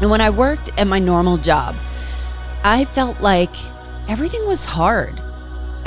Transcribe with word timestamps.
And 0.00 0.10
when 0.10 0.20
I 0.20 0.30
worked 0.30 0.70
at 0.78 0.86
my 0.86 0.98
normal 0.98 1.36
job, 1.36 1.76
I 2.62 2.84
felt 2.84 3.20
like 3.20 3.54
everything 4.08 4.46
was 4.46 4.64
hard. 4.64 5.20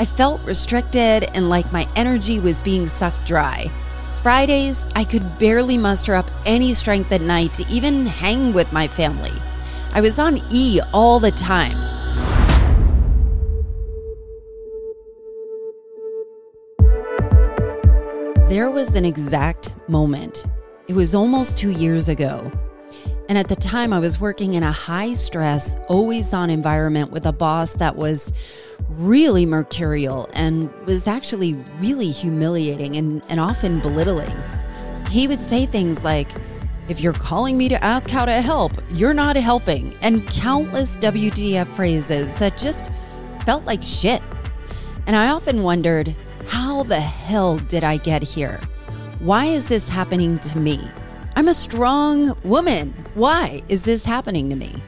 I 0.00 0.04
felt 0.04 0.40
restricted 0.42 1.24
and 1.34 1.48
like 1.48 1.72
my 1.72 1.88
energy 1.96 2.38
was 2.38 2.62
being 2.62 2.88
sucked 2.88 3.26
dry. 3.26 3.70
Fridays, 4.22 4.86
I 4.94 5.04
could 5.04 5.38
barely 5.38 5.76
muster 5.76 6.14
up 6.14 6.30
any 6.46 6.74
strength 6.74 7.12
at 7.12 7.20
night 7.20 7.54
to 7.54 7.66
even 7.68 8.06
hang 8.06 8.52
with 8.52 8.72
my 8.72 8.88
family. 8.88 9.32
I 9.92 10.00
was 10.00 10.18
on 10.18 10.40
E 10.50 10.80
all 10.92 11.18
the 11.18 11.30
time. 11.30 11.76
There 18.48 18.70
was 18.70 18.94
an 18.94 19.04
exact 19.04 19.74
moment. 19.88 20.44
It 20.86 20.94
was 20.94 21.14
almost 21.14 21.56
two 21.56 21.70
years 21.70 22.08
ago. 22.08 22.50
And 23.28 23.36
at 23.36 23.48
the 23.48 23.56
time, 23.56 23.92
I 23.92 23.98
was 23.98 24.18
working 24.18 24.54
in 24.54 24.62
a 24.62 24.72
high 24.72 25.12
stress, 25.12 25.76
always 25.88 26.32
on 26.32 26.48
environment 26.48 27.10
with 27.10 27.26
a 27.26 27.32
boss 27.32 27.74
that 27.74 27.96
was 27.96 28.32
really 28.88 29.44
mercurial 29.44 30.30
and 30.32 30.72
was 30.86 31.06
actually 31.06 31.54
really 31.78 32.10
humiliating 32.10 32.96
and, 32.96 33.26
and 33.28 33.38
often 33.38 33.80
belittling. 33.80 34.34
He 35.10 35.28
would 35.28 35.42
say 35.42 35.66
things 35.66 36.04
like, 36.04 36.30
if 36.88 37.00
you're 37.00 37.12
calling 37.12 37.58
me 37.58 37.68
to 37.68 37.84
ask 37.84 38.08
how 38.08 38.24
to 38.24 38.40
help, 38.40 38.72
you're 38.90 39.12
not 39.12 39.36
helping, 39.36 39.94
and 40.00 40.26
countless 40.28 40.96
WTF 40.96 41.66
phrases 41.66 42.38
that 42.38 42.56
just 42.56 42.90
felt 43.44 43.66
like 43.66 43.82
shit. 43.82 44.22
And 45.06 45.14
I 45.14 45.28
often 45.28 45.62
wondered, 45.62 46.16
how 46.46 46.82
the 46.82 47.00
hell 47.00 47.58
did 47.58 47.84
I 47.84 47.98
get 47.98 48.22
here? 48.22 48.58
Why 49.18 49.46
is 49.46 49.68
this 49.68 49.86
happening 49.86 50.38
to 50.38 50.58
me? 50.58 50.80
I'm 51.38 51.46
a 51.46 51.54
strong 51.54 52.36
woman. 52.42 52.92
Why 53.14 53.62
is 53.68 53.84
this 53.84 54.04
happening 54.04 54.50
to 54.50 54.56
me? 54.56 54.82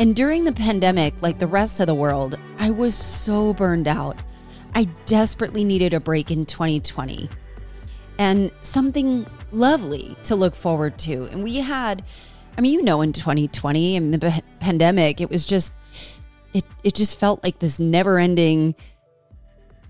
And 0.00 0.16
during 0.16 0.42
the 0.42 0.50
pandemic, 0.50 1.14
like 1.22 1.38
the 1.38 1.46
rest 1.46 1.78
of 1.78 1.86
the 1.86 1.94
world, 1.94 2.34
I 2.58 2.72
was 2.72 2.96
so 2.96 3.54
burned 3.54 3.86
out. 3.86 4.20
I 4.74 4.86
desperately 5.04 5.62
needed 5.62 5.94
a 5.94 6.00
break 6.00 6.32
in 6.32 6.46
2020 6.46 7.30
and 8.18 8.50
something 8.58 9.24
lovely 9.52 10.16
to 10.24 10.34
look 10.34 10.56
forward 10.56 10.98
to. 10.98 11.26
And 11.26 11.44
we 11.44 11.58
had, 11.58 12.02
I 12.58 12.60
mean, 12.60 12.72
you 12.72 12.82
know, 12.82 13.00
in 13.00 13.12
2020, 13.12 13.96
I 13.96 14.00
mean, 14.00 14.10
the 14.10 14.42
pandemic, 14.58 15.20
it 15.20 15.30
was 15.30 15.46
just, 15.46 15.72
it, 16.54 16.64
it 16.82 16.96
just 16.96 17.20
felt 17.20 17.44
like 17.44 17.60
this 17.60 17.78
never 17.78 18.18
ending 18.18 18.74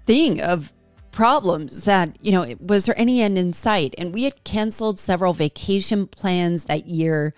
thing 0.05 0.43
of 0.43 0.75
problems 1.17 1.85
that, 1.85 2.15
you 2.21 2.31
know, 2.31 2.45
was 2.61 2.85
there 2.85 2.99
any 2.99 3.23
end 3.23 3.39
in 3.39 3.55
sight? 3.55 3.95
And 3.97 4.13
we 4.13 4.25
had 4.25 4.45
canceled 4.45 4.99
several 4.99 5.33
vacation 5.33 6.07
plans 6.07 6.67
that 6.67 6.89
year. 6.89 7.33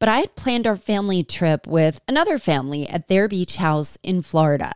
But 0.00 0.08
I 0.08 0.18
had 0.18 0.34
planned 0.34 0.66
our 0.66 0.76
family 0.76 1.22
trip 1.22 1.64
with 1.64 2.00
another 2.08 2.40
family 2.40 2.88
at 2.88 3.06
their 3.06 3.28
beach 3.28 3.58
house 3.58 3.96
in 4.02 4.22
Florida. 4.22 4.72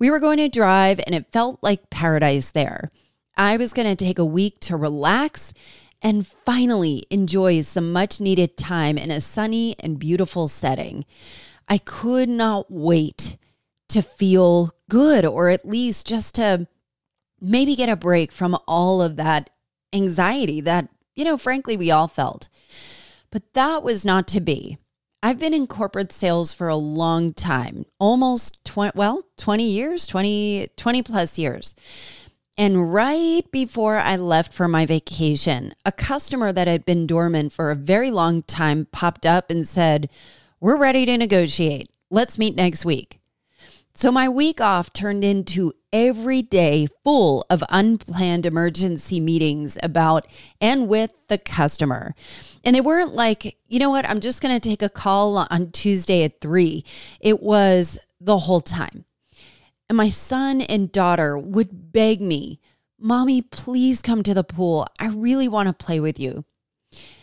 We 0.00 0.10
were 0.10 0.18
going 0.18 0.38
to 0.38 0.48
drive, 0.48 0.98
and 1.06 1.14
it 1.14 1.30
felt 1.32 1.62
like 1.62 1.88
paradise 1.88 2.50
there. 2.50 2.90
I 3.36 3.56
was 3.56 3.72
going 3.72 3.86
to 3.86 4.04
take 4.04 4.18
a 4.18 4.24
week 4.24 4.58
to 4.62 4.76
relax 4.76 5.54
and 6.02 6.26
finally 6.26 7.04
enjoy 7.08 7.60
some 7.62 7.92
much 7.92 8.20
needed 8.20 8.56
time 8.56 8.98
in 8.98 9.12
a 9.12 9.20
sunny 9.20 9.76
and 9.78 9.96
beautiful 9.96 10.48
setting. 10.48 11.04
I 11.68 11.78
could 11.78 12.28
not 12.28 12.66
wait 12.68 13.36
to 13.90 14.02
feel 14.02 14.72
good, 14.90 15.24
or 15.24 15.50
at 15.50 15.68
least 15.68 16.08
just 16.08 16.34
to 16.34 16.66
maybe 17.46 17.76
get 17.76 17.88
a 17.88 17.96
break 17.96 18.32
from 18.32 18.58
all 18.66 19.00
of 19.00 19.16
that 19.16 19.50
anxiety 19.92 20.60
that, 20.60 20.88
you 21.14 21.24
know, 21.24 21.38
frankly, 21.38 21.76
we 21.76 21.90
all 21.90 22.08
felt. 22.08 22.48
But 23.30 23.54
that 23.54 23.82
was 23.82 24.04
not 24.04 24.26
to 24.28 24.40
be. 24.40 24.78
I've 25.22 25.38
been 25.38 25.54
in 25.54 25.66
corporate 25.66 26.12
sales 26.12 26.52
for 26.52 26.68
a 26.68 26.76
long 26.76 27.32
time, 27.34 27.86
almost 27.98 28.64
20, 28.64 28.92
well, 28.94 29.24
20 29.38 29.64
years, 29.64 30.06
20, 30.06 30.68
20 30.76 31.02
plus 31.02 31.38
years. 31.38 31.74
And 32.58 32.92
right 32.92 33.42
before 33.50 33.96
I 33.96 34.16
left 34.16 34.52
for 34.52 34.66
my 34.66 34.86
vacation, 34.86 35.74
a 35.84 35.92
customer 35.92 36.52
that 36.52 36.68
had 36.68 36.84
been 36.84 37.06
dormant 37.06 37.52
for 37.52 37.70
a 37.70 37.76
very 37.76 38.10
long 38.10 38.42
time 38.44 38.86
popped 38.92 39.26
up 39.26 39.50
and 39.50 39.66
said, 39.66 40.08
We're 40.60 40.78
ready 40.78 41.04
to 41.06 41.18
negotiate. 41.18 41.90
Let's 42.10 42.38
meet 42.38 42.56
next 42.56 42.84
week. 42.84 43.20
So 43.96 44.12
my 44.12 44.28
week 44.28 44.60
off 44.60 44.92
turned 44.92 45.24
into 45.24 45.72
every 45.90 46.42
day 46.42 46.86
full 47.02 47.46
of 47.48 47.64
unplanned 47.70 48.44
emergency 48.44 49.20
meetings 49.20 49.78
about 49.82 50.26
and 50.60 50.86
with 50.86 51.14
the 51.28 51.38
customer. 51.38 52.14
And 52.62 52.76
they 52.76 52.82
weren't 52.82 53.14
like, 53.14 53.56
you 53.68 53.78
know 53.78 53.88
what, 53.88 54.06
I'm 54.06 54.20
just 54.20 54.42
going 54.42 54.54
to 54.54 54.68
take 54.68 54.82
a 54.82 54.90
call 54.90 55.38
on 55.38 55.70
Tuesday 55.70 56.24
at 56.24 56.42
three. 56.42 56.84
It 57.20 57.42
was 57.42 57.98
the 58.20 58.40
whole 58.40 58.60
time. 58.60 59.06
And 59.88 59.96
my 59.96 60.10
son 60.10 60.60
and 60.60 60.92
daughter 60.92 61.38
would 61.38 61.90
beg 61.90 62.20
me, 62.20 62.60
Mommy, 63.00 63.40
please 63.40 64.02
come 64.02 64.22
to 64.24 64.34
the 64.34 64.44
pool. 64.44 64.86
I 65.00 65.06
really 65.06 65.48
want 65.48 65.68
to 65.68 65.84
play 65.84 66.00
with 66.00 66.20
you. 66.20 66.44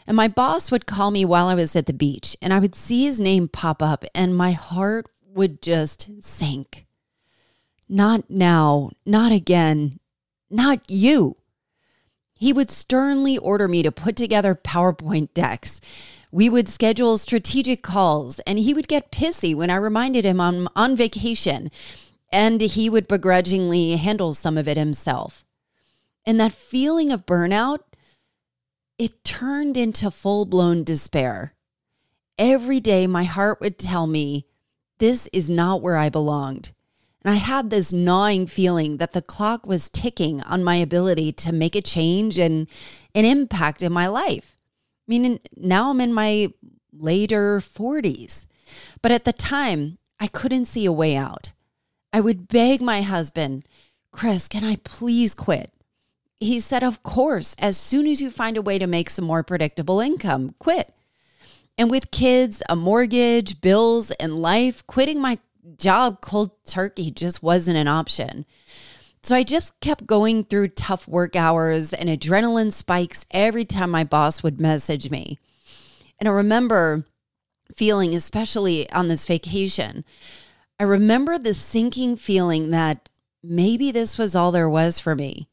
And 0.07 0.17
my 0.17 0.27
boss 0.27 0.71
would 0.71 0.87
call 0.87 1.11
me 1.11 1.23
while 1.23 1.47
I 1.47 1.55
was 1.55 1.75
at 1.75 1.85
the 1.85 1.93
beach, 1.93 2.35
and 2.41 2.51
I 2.51 2.59
would 2.59 2.75
see 2.75 3.05
his 3.05 3.19
name 3.19 3.47
pop 3.47 3.81
up, 3.81 4.03
and 4.15 4.35
my 4.35 4.51
heart 4.51 5.05
would 5.33 5.61
just 5.61 6.09
sink. 6.23 6.85
Not 7.89 8.29
now, 8.29 8.91
not 9.05 9.31
again, 9.31 9.99
not 10.49 10.89
you. 10.89 11.37
He 12.35 12.53
would 12.53 12.69
sternly 12.69 13.37
order 13.37 13.67
me 13.67 13.83
to 13.83 13.91
put 13.91 14.15
together 14.15 14.55
PowerPoint 14.55 15.33
decks. 15.33 15.79
We 16.31 16.49
would 16.49 16.67
schedule 16.67 17.17
strategic 17.17 17.83
calls, 17.83 18.39
and 18.39 18.57
he 18.57 18.73
would 18.73 18.87
get 18.87 19.11
pissy 19.11 19.55
when 19.55 19.69
I 19.69 19.75
reminded 19.75 20.25
him 20.25 20.41
I'm 20.41 20.67
on 20.75 20.95
vacation 20.95 21.69
and 22.33 22.59
he 22.61 22.89
would 22.89 23.07
begrudgingly 23.07 23.95
handle 23.95 24.33
some 24.33 24.57
of 24.57 24.67
it 24.67 24.75
himself. 24.75 25.45
And 26.25 26.39
that 26.39 26.51
feeling 26.51 27.11
of 27.11 27.27
burnout, 27.27 27.81
it 28.97 29.23
turned 29.23 29.77
into 29.77 30.09
full 30.09 30.45
blown 30.45 30.83
despair. 30.83 31.53
Every 32.39 32.79
day, 32.79 33.05
my 33.05 33.23
heart 33.23 33.61
would 33.61 33.77
tell 33.77 34.07
me, 34.07 34.47
this 35.03 35.27
is 35.33 35.49
not 35.49 35.81
where 35.81 35.97
I 35.97 36.07
belonged. 36.07 36.71
And 37.25 37.33
I 37.33 37.37
had 37.37 37.69
this 37.69 37.91
gnawing 37.91 38.47
feeling 38.47 38.97
that 38.97 39.11
the 39.11 39.21
clock 39.21 39.67
was 39.67 39.89
ticking 39.89 40.41
on 40.43 40.63
my 40.63 40.77
ability 40.77 41.33
to 41.33 41.51
make 41.51 41.75
a 41.75 41.81
change 41.81 42.39
and 42.39 42.67
an 43.13 43.25
impact 43.25 43.83
in 43.83 43.91
my 43.91 44.07
life. 44.07 44.55
I 45.05 45.05
mean, 45.09 45.41
now 45.57 45.89
I'm 45.89 45.99
in 45.99 46.13
my 46.13 46.53
later 46.93 47.59
40s. 47.59 48.45
But 49.01 49.11
at 49.11 49.25
the 49.25 49.33
time, 49.33 49.97
I 50.21 50.27
couldn't 50.27 50.67
see 50.67 50.85
a 50.85 50.93
way 50.93 51.17
out. 51.17 51.51
I 52.13 52.21
would 52.21 52.47
beg 52.47 52.81
my 52.81 53.01
husband, 53.01 53.67
Chris, 54.13 54.47
can 54.47 54.63
I 54.63 54.77
please 54.85 55.35
quit? 55.35 55.73
He 56.39 56.61
said, 56.61 56.81
Of 56.81 57.03
course, 57.03 57.57
as 57.59 57.75
soon 57.75 58.07
as 58.07 58.21
you 58.21 58.31
find 58.31 58.55
a 58.55 58.61
way 58.61 58.79
to 58.79 58.87
make 58.87 59.09
some 59.09 59.25
more 59.25 59.43
predictable 59.43 59.99
income, 59.99 60.55
quit. 60.59 60.93
And 61.77 61.89
with 61.89 62.11
kids, 62.11 62.61
a 62.69 62.75
mortgage, 62.75 63.61
bills, 63.61 64.11
and 64.11 64.41
life, 64.41 64.85
quitting 64.85 65.19
my 65.19 65.39
job 65.77 66.21
cold 66.21 66.51
turkey 66.65 67.09
just 67.09 67.41
wasn't 67.41 67.77
an 67.77 67.87
option. 67.87 68.45
So 69.21 69.35
I 69.35 69.43
just 69.43 69.79
kept 69.79 70.05
going 70.05 70.43
through 70.43 70.69
tough 70.69 71.07
work 71.07 71.35
hours 71.35 71.93
and 71.93 72.09
adrenaline 72.09 72.73
spikes 72.73 73.25
every 73.31 73.63
time 73.63 73.89
my 73.89 74.03
boss 74.03 74.43
would 74.43 74.59
message 74.59 75.09
me. 75.09 75.39
And 76.19 76.27
I 76.27 76.31
remember 76.31 77.05
feeling, 77.73 78.13
especially 78.13 78.89
on 78.91 79.07
this 79.07 79.25
vacation, 79.25 80.03
I 80.79 80.83
remember 80.83 81.37
the 81.37 81.53
sinking 81.53 82.17
feeling 82.17 82.71
that 82.71 83.07
maybe 83.41 83.91
this 83.91 84.17
was 84.17 84.35
all 84.35 84.51
there 84.51 84.69
was 84.69 84.99
for 84.99 85.15
me. 85.15 85.47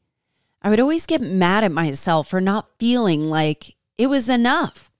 I 0.61 0.69
would 0.69 0.79
always 0.79 1.05
get 1.05 1.21
mad 1.21 1.63
at 1.63 1.71
myself 1.71 2.27
for 2.27 2.41
not 2.41 2.69
feeling 2.77 3.29
like 3.29 3.75
it 3.97 4.07
was 4.07 4.29
enough. 4.29 4.90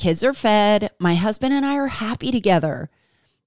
Kids 0.00 0.24
are 0.24 0.32
fed. 0.32 0.88
My 0.98 1.14
husband 1.14 1.52
and 1.52 1.66
I 1.66 1.76
are 1.76 1.88
happy 1.88 2.30
together. 2.30 2.88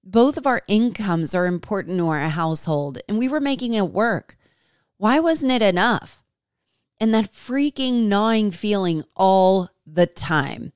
Both 0.04 0.36
of 0.36 0.46
our 0.46 0.62
incomes 0.68 1.34
are 1.34 1.46
important 1.46 1.98
to 1.98 2.06
our 2.06 2.28
household, 2.28 2.98
and 3.08 3.18
we 3.18 3.26
were 3.26 3.40
making 3.40 3.74
it 3.74 3.90
work. 3.90 4.36
Why 4.96 5.18
wasn't 5.18 5.50
it 5.50 5.62
enough? 5.62 6.22
And 7.00 7.12
that 7.12 7.32
freaking 7.32 8.04
gnawing 8.04 8.52
feeling 8.52 9.02
all 9.16 9.70
the 9.84 10.06
time. 10.06 10.72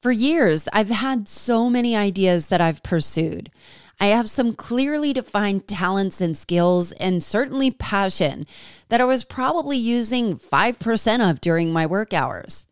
For 0.00 0.10
years, 0.10 0.66
I've 0.72 0.90
had 0.90 1.28
so 1.28 1.70
many 1.70 1.94
ideas 1.94 2.48
that 2.48 2.60
I've 2.60 2.82
pursued. 2.82 3.52
I 4.00 4.06
have 4.06 4.28
some 4.28 4.54
clearly 4.54 5.12
defined 5.12 5.68
talents 5.68 6.20
and 6.20 6.36
skills, 6.36 6.90
and 6.90 7.22
certainly 7.22 7.70
passion 7.70 8.44
that 8.88 9.00
I 9.00 9.04
was 9.04 9.22
probably 9.22 9.76
using 9.76 10.36
5% 10.36 11.30
of 11.30 11.40
during 11.40 11.72
my 11.72 11.86
work 11.86 12.12
hours. 12.12 12.66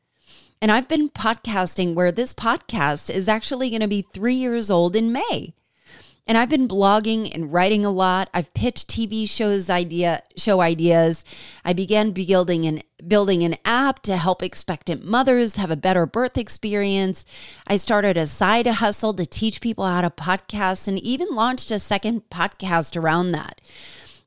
And 0.63 0.71
I've 0.71 0.87
been 0.87 1.11
podcasting 1.11 1.95
where 1.95 2.13
this 2.13 2.33
podcast 2.33 3.13
is 3.13 3.29
actually 3.29 3.71
going 3.71 3.81
to 3.81 3.89
be 3.89 4.03
three 4.03 4.37
years 4.37 4.71
old 4.71 4.95
in 4.95 5.11
May. 5.11 5.55
And 6.25 6.39
I've 6.39 6.51
been 6.51 6.69
blogging 6.69 7.35
and 7.35 7.53
writing 7.53 7.85
a 7.85 7.91
lot. 7.91 8.31
I've 8.33 8.55
pitched 8.55 8.87
TV 8.87 9.29
shows 9.29 9.69
idea 9.69 10.23
show 10.37 10.61
ideas. 10.61 11.25
I 11.65 11.73
began 11.73 12.13
building 12.13 12.65
an 12.65 12.83
building 13.09 13.43
an 13.43 13.57
app 13.65 14.05
to 14.05 14.17
help 14.17 14.41
expectant 14.41 15.05
mothers 15.05 15.57
have 15.57 15.73
a 15.73 15.77
better 15.77 16.07
birth 16.07 16.39
experience. 16.39 17.25
I 17.67 17.75
started 17.75 18.17
a 18.17 18.29
side 18.29 18.69
hustle 18.69 19.15
to 19.15 19.27
teach 19.27 19.61
people 19.61 19.85
how 19.85 20.03
to 20.03 20.11
podcast 20.11 20.87
and 20.87 20.97
even 21.01 21.35
launched 21.35 21.73
a 21.73 21.81
second 21.81 22.31
podcast 22.31 22.97
around 22.97 23.33
that. 23.33 23.61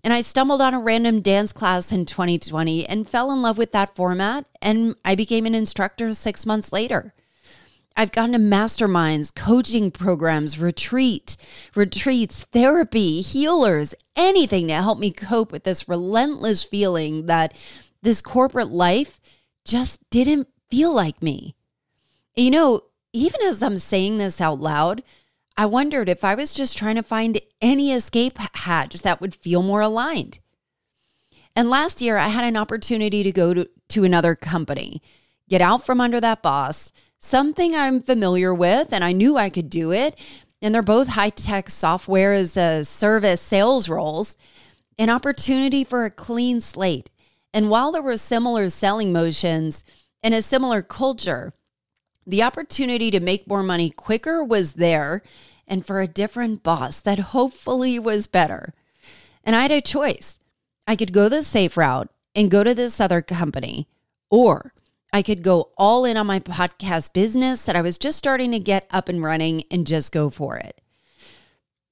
And 0.06 0.14
I 0.14 0.22
stumbled 0.22 0.62
on 0.62 0.76
a 0.76 0.80
random 0.80 1.22
dance 1.22 1.52
class 1.52 1.92
in 1.92 2.06
2020 2.06 2.88
and 2.88 3.10
fell 3.10 3.32
in 3.32 3.42
love 3.42 3.58
with 3.58 3.72
that 3.72 3.96
format 3.96 4.46
and 4.62 4.96
I 5.04 5.16
became 5.16 5.48
an 5.48 5.56
instructor 5.56 6.14
6 6.14 6.46
months 6.46 6.72
later. 6.72 7.16
I've 7.98 8.12
gone 8.12 8.34
to 8.34 8.38
masterminds, 8.38 9.34
coaching 9.34 9.90
programs, 9.90 10.60
retreat, 10.60 11.38
retreats, 11.74 12.44
therapy, 12.44 13.22
healers, 13.22 13.96
anything 14.16 14.68
to 14.68 14.76
help 14.76 15.00
me 15.00 15.10
cope 15.10 15.52
with 15.52 15.64
this 15.64 15.90
relentless 15.90 16.64
feeling 16.64 17.26
that 17.26 17.56
this 18.04 18.22
corporate 18.22 18.70
life 18.70 19.20
just 19.66 20.08
didn't 20.12 20.48
feel 20.70 20.94
like 20.94 21.24
me. 21.24 21.56
You 22.36 22.52
know, 22.52 22.82
even 23.12 23.42
as 23.42 23.64
I'm 23.64 23.80
saying 23.80 24.20
this 24.20 24.40
out 24.40 24.60
loud, 24.60 25.02
I 25.58 25.66
wondered 25.66 26.10
if 26.10 26.24
I 26.24 26.36
was 26.36 26.54
just 26.54 26.78
trying 26.78 26.96
to 26.96 27.04
find 27.04 27.40
any 27.62 27.92
escape 27.92 28.38
hatch 28.38 29.02
that 29.02 29.22
would 29.22 29.34
feel 29.34 29.64
more 29.64 29.82
aligned. 29.82 30.40
And 31.56 31.70
last 31.70 32.02
year, 32.02 32.18
I 32.18 32.28
had 32.28 32.44
an 32.44 32.58
opportunity 32.58 33.24
to 33.24 33.32
go 33.32 33.54
to, 33.54 33.70
to 33.90 34.04
another 34.04 34.36
company, 34.36 35.02
get 35.48 35.62
out 35.62 35.86
from 35.86 36.02
under 36.02 36.20
that 36.20 36.42
boss 36.42 36.92
something 37.26 37.76
I'm 37.76 38.02
familiar 38.02 38.54
with 38.54 38.94
and 38.94 39.04
I 39.04 39.12
knew 39.12 39.36
I 39.36 39.50
could 39.50 39.70
do 39.70 39.92
it. 39.92 40.18
And 40.62 40.74
they're 40.74 40.82
both 40.82 41.10
high 41.10 41.32
tech 41.32 41.70
software 41.70 42.34
as 42.34 42.56
a 42.56 42.86
service 42.86 43.42
sales 43.42 43.90
roles, 43.90 44.38
an 44.98 45.10
opportunity 45.10 45.84
for 45.84 46.06
a 46.06 46.12
clean 46.12 46.62
slate. 46.62 47.10
And 47.54 47.70
while 47.70 47.92
there 47.92 48.02
were 48.02 48.18
similar 48.18 48.70
selling 48.70 49.12
motions 49.12 49.84
and 50.24 50.34
a 50.34 50.42
similar 50.42 50.82
culture, 50.82 51.54
the 52.26 52.44
opportunity 52.44 53.12
to 53.12 53.20
make 53.20 53.48
more 53.48 53.64
money 53.64 53.90
quicker 53.90 54.44
was 54.44 54.74
there 54.74 55.22
and 55.68 55.86
for 55.86 56.02
a 56.02 56.08
different 56.08 56.64
boss 56.64 57.00
that 57.00 57.20
hopefully 57.20 58.00
was 58.00 58.28
better. 58.28 58.74
And 59.44 59.56
I 59.56 59.64
had 59.64 59.72
a 59.72 59.82
choice. 59.82 60.38
I 60.88 60.96
could 60.96 61.14
go 61.14 61.30
the 61.30 61.44
safe 61.44 61.78
route 61.78 62.10
and 62.36 62.52
go 62.52 62.64
to 62.64 62.74
this 62.74 63.00
other 63.00 63.22
company, 63.22 63.88
or 64.30 64.74
I 65.14 65.22
could 65.22 65.44
go 65.44 65.72
all 65.78 66.06
in 66.06 66.18
on 66.18 66.28
my 66.28 66.40
podcast 66.40 67.14
business 67.14 67.64
that 67.64 67.76
I 67.76 67.82
was 67.82 67.98
just 67.98 68.18
starting 68.18 68.52
to 68.52 68.60
get 68.60 68.88
up 68.92 69.08
and 69.08 69.24
running 69.24 69.64
and 69.72 69.88
just 69.88 70.12
go 70.12 70.30
for 70.30 70.58
it. 70.58 70.82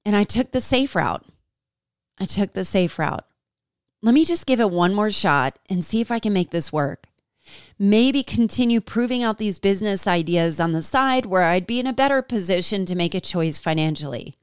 And 0.04 0.14
I 0.14 0.24
took 0.24 0.52
the 0.52 0.60
safe 0.60 0.94
route. 0.94 1.24
I 2.18 2.26
took 2.26 2.52
the 2.52 2.64
safe 2.64 2.98
route. 2.98 3.24
Let 4.02 4.14
me 4.14 4.24
just 4.24 4.46
give 4.46 4.60
it 4.60 4.70
one 4.70 4.94
more 4.94 5.10
shot 5.10 5.58
and 5.70 5.84
see 5.84 6.00
if 6.00 6.12
I 6.12 6.18
can 6.18 6.32
make 6.32 6.50
this 6.50 6.72
work. 6.72 7.08
Maybe 7.78 8.22
continue 8.22 8.80
proving 8.80 9.22
out 9.22 9.38
these 9.38 9.58
business 9.58 10.06
ideas 10.06 10.60
on 10.60 10.72
the 10.72 10.82
side 10.82 11.26
where 11.26 11.44
I'd 11.44 11.66
be 11.66 11.80
in 11.80 11.86
a 11.86 11.92
better 11.92 12.22
position 12.22 12.86
to 12.86 12.94
make 12.94 13.14
a 13.14 13.20
choice 13.20 13.60
financially. 13.60 14.34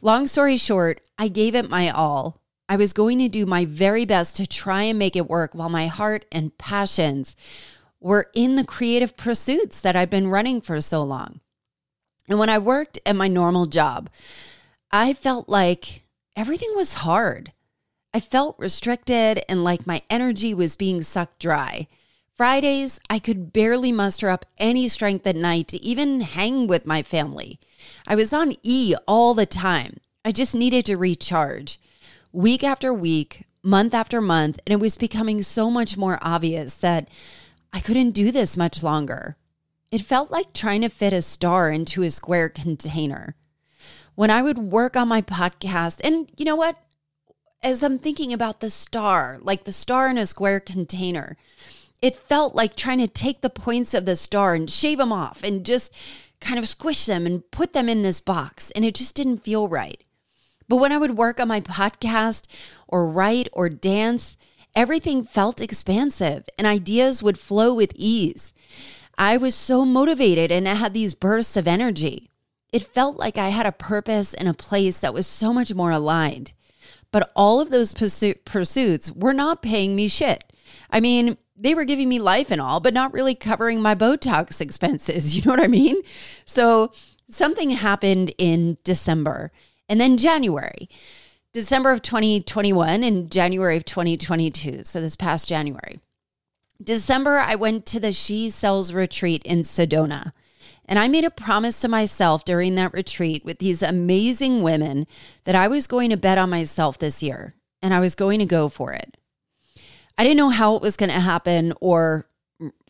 Long 0.00 0.26
story 0.26 0.56
short, 0.56 1.00
I 1.18 1.28
gave 1.28 1.54
it 1.54 1.70
my 1.70 1.90
all. 1.90 2.40
I 2.68 2.76
was 2.76 2.92
going 2.92 3.18
to 3.18 3.28
do 3.28 3.46
my 3.46 3.64
very 3.64 4.04
best 4.04 4.36
to 4.36 4.46
try 4.46 4.84
and 4.84 4.98
make 4.98 5.14
it 5.14 5.28
work 5.28 5.54
while 5.54 5.68
my 5.68 5.86
heart 5.86 6.24
and 6.32 6.56
passions 6.58 7.36
were 8.00 8.28
in 8.34 8.56
the 8.56 8.64
creative 8.64 9.16
pursuits 9.16 9.80
that 9.80 9.94
I'd 9.94 10.10
been 10.10 10.28
running 10.28 10.60
for 10.60 10.80
so 10.80 11.02
long. 11.02 11.40
And 12.28 12.38
when 12.38 12.48
I 12.48 12.58
worked 12.58 12.98
at 13.04 13.14
my 13.14 13.28
normal 13.28 13.66
job, 13.66 14.10
I 14.90 15.12
felt 15.12 15.48
like 15.48 16.04
everything 16.34 16.70
was 16.74 16.94
hard. 16.94 17.52
I 18.14 18.20
felt 18.20 18.58
restricted 18.58 19.42
and 19.48 19.64
like 19.64 19.86
my 19.86 20.02
energy 20.10 20.52
was 20.52 20.76
being 20.76 21.02
sucked 21.02 21.38
dry. 21.38 21.88
Fridays, 22.36 22.98
I 23.08 23.18
could 23.18 23.52
barely 23.52 23.92
muster 23.92 24.28
up 24.28 24.46
any 24.58 24.88
strength 24.88 25.26
at 25.26 25.36
night 25.36 25.68
to 25.68 25.82
even 25.82 26.22
hang 26.22 26.66
with 26.66 26.86
my 26.86 27.02
family. 27.02 27.58
I 28.06 28.14
was 28.14 28.32
on 28.32 28.54
E 28.62 28.94
all 29.06 29.34
the 29.34 29.46
time. 29.46 29.98
I 30.24 30.32
just 30.32 30.54
needed 30.54 30.86
to 30.86 30.96
recharge. 30.96 31.80
Week 32.32 32.64
after 32.64 32.92
week, 32.92 33.44
month 33.62 33.94
after 33.94 34.20
month, 34.20 34.58
and 34.66 34.72
it 34.72 34.80
was 34.80 34.96
becoming 34.96 35.42
so 35.42 35.70
much 35.70 35.96
more 35.96 36.18
obvious 36.22 36.74
that 36.76 37.08
I 37.72 37.80
couldn't 37.80 38.10
do 38.10 38.30
this 38.30 38.56
much 38.56 38.82
longer. 38.82 39.36
It 39.90 40.02
felt 40.02 40.30
like 40.30 40.52
trying 40.52 40.80
to 40.82 40.88
fit 40.88 41.12
a 41.12 41.22
star 41.22 41.70
into 41.70 42.02
a 42.02 42.10
square 42.10 42.48
container. 42.48 43.36
When 44.14 44.30
I 44.30 44.42
would 44.42 44.58
work 44.58 44.96
on 44.96 45.08
my 45.08 45.22
podcast, 45.22 46.00
and 46.02 46.30
you 46.36 46.44
know 46.44 46.56
what? 46.56 46.76
As 47.62 47.82
I'm 47.82 47.98
thinking 47.98 48.32
about 48.32 48.60
the 48.60 48.70
star, 48.70 49.38
like 49.40 49.64
the 49.64 49.72
star 49.72 50.08
in 50.08 50.18
a 50.18 50.26
square 50.26 50.60
container, 50.60 51.36
it 52.00 52.16
felt 52.16 52.54
like 52.54 52.74
trying 52.74 52.98
to 52.98 53.06
take 53.06 53.40
the 53.40 53.50
points 53.50 53.94
of 53.94 54.04
the 54.04 54.16
star 54.16 54.54
and 54.54 54.68
shave 54.68 54.98
them 54.98 55.12
off 55.12 55.42
and 55.44 55.64
just 55.64 55.94
kind 56.40 56.58
of 56.58 56.66
squish 56.66 57.06
them 57.06 57.24
and 57.24 57.48
put 57.52 57.72
them 57.72 57.88
in 57.88 58.02
this 58.02 58.20
box. 58.20 58.72
And 58.72 58.84
it 58.84 58.94
just 58.94 59.14
didn't 59.14 59.44
feel 59.44 59.68
right. 59.68 60.02
But 60.68 60.76
when 60.76 60.90
I 60.90 60.98
would 60.98 61.16
work 61.16 61.38
on 61.38 61.48
my 61.48 61.60
podcast 61.60 62.46
or 62.88 63.06
write 63.06 63.48
or 63.52 63.68
dance, 63.68 64.36
Everything 64.74 65.22
felt 65.22 65.60
expansive 65.60 66.48
and 66.56 66.66
ideas 66.66 67.22
would 67.22 67.38
flow 67.38 67.74
with 67.74 67.92
ease. 67.94 68.54
I 69.18 69.36
was 69.36 69.54
so 69.54 69.84
motivated 69.84 70.50
and 70.50 70.66
I 70.66 70.74
had 70.74 70.94
these 70.94 71.14
bursts 71.14 71.58
of 71.58 71.68
energy. 71.68 72.30
It 72.72 72.82
felt 72.82 73.18
like 73.18 73.36
I 73.36 73.50
had 73.50 73.66
a 73.66 73.72
purpose 73.72 74.32
and 74.32 74.48
a 74.48 74.54
place 74.54 74.98
that 75.00 75.12
was 75.12 75.26
so 75.26 75.52
much 75.52 75.74
more 75.74 75.90
aligned. 75.90 76.54
But 77.12 77.30
all 77.36 77.60
of 77.60 77.70
those 77.70 77.94
pursuits 77.94 79.12
were 79.12 79.34
not 79.34 79.62
paying 79.62 79.94
me 79.94 80.08
shit. 80.08 80.44
I 80.90 81.00
mean, 81.00 81.36
they 81.56 81.74
were 81.74 81.84
giving 81.84 82.08
me 82.08 82.18
life 82.18 82.50
and 82.50 82.60
all, 82.60 82.80
but 82.80 82.94
not 82.94 83.12
really 83.12 83.34
covering 83.34 83.80
my 83.80 83.94
Botox 83.94 84.60
expenses. 84.60 85.36
You 85.36 85.42
know 85.44 85.52
what 85.52 85.60
I 85.62 85.68
mean? 85.68 86.02
So 86.44 86.92
something 87.28 87.70
happened 87.70 88.32
in 88.38 88.78
December 88.82 89.52
and 89.88 90.00
then 90.00 90.16
January. 90.16 90.88
December 91.52 91.90
of 91.90 92.00
2021 92.00 93.04
and 93.04 93.30
January 93.30 93.76
of 93.76 93.84
2022. 93.84 94.84
So 94.84 95.00
this 95.00 95.16
past 95.16 95.48
January. 95.48 96.00
December, 96.82 97.38
I 97.38 97.54
went 97.54 97.86
to 97.86 98.00
the 98.00 98.12
She 98.12 98.50
Sells 98.50 98.92
retreat 98.92 99.42
in 99.44 99.60
Sedona. 99.60 100.32
And 100.92 100.98
I 100.98 101.08
made 101.08 101.24
a 101.24 101.30
promise 101.30 101.80
to 101.80 101.88
myself 101.88 102.44
during 102.44 102.74
that 102.74 102.92
retreat 102.92 103.46
with 103.46 103.60
these 103.60 103.82
amazing 103.82 104.60
women 104.60 105.06
that 105.44 105.54
I 105.54 105.66
was 105.66 105.86
going 105.86 106.10
to 106.10 106.18
bet 106.18 106.36
on 106.36 106.50
myself 106.50 106.98
this 106.98 107.22
year 107.22 107.54
and 107.80 107.94
I 107.94 108.00
was 108.00 108.14
going 108.14 108.40
to 108.40 108.44
go 108.44 108.68
for 108.68 108.92
it. 108.92 109.16
I 110.18 110.22
didn't 110.22 110.36
know 110.36 110.50
how 110.50 110.76
it 110.76 110.82
was 110.82 110.98
going 110.98 111.08
to 111.08 111.18
happen 111.18 111.72
or 111.80 112.28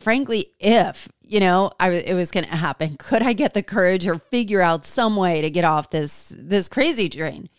frankly 0.00 0.46
if, 0.58 1.08
you 1.22 1.38
know, 1.38 1.70
I 1.78 1.90
it 1.90 2.14
was 2.14 2.32
going 2.32 2.46
to 2.46 2.56
happen. 2.56 2.96
Could 2.98 3.22
I 3.22 3.34
get 3.34 3.54
the 3.54 3.62
courage 3.62 4.04
or 4.04 4.18
figure 4.18 4.62
out 4.62 4.84
some 4.84 5.14
way 5.14 5.40
to 5.40 5.48
get 5.48 5.64
off 5.64 5.90
this 5.90 6.34
this 6.36 6.68
crazy 6.68 7.08
train? 7.08 7.50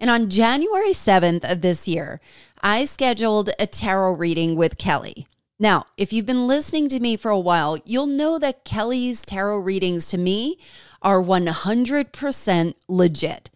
And 0.00 0.08
on 0.08 0.30
January 0.30 0.92
7th 0.92 1.44
of 1.44 1.60
this 1.60 1.86
year, 1.86 2.22
I 2.62 2.86
scheduled 2.86 3.50
a 3.58 3.66
tarot 3.66 4.12
reading 4.12 4.56
with 4.56 4.78
Kelly. 4.78 5.26
Now, 5.58 5.86
if 5.96 6.12
you've 6.12 6.26
been 6.26 6.46
listening 6.46 6.88
to 6.90 7.00
me 7.00 7.16
for 7.16 7.30
a 7.30 7.38
while, 7.38 7.78
you'll 7.84 8.06
know 8.06 8.38
that 8.38 8.64
Kelly's 8.64 9.24
tarot 9.24 9.58
readings 9.58 10.08
to 10.10 10.18
me 10.18 10.58
are 11.00 11.22
100% 11.22 12.74
legit. 12.88 13.50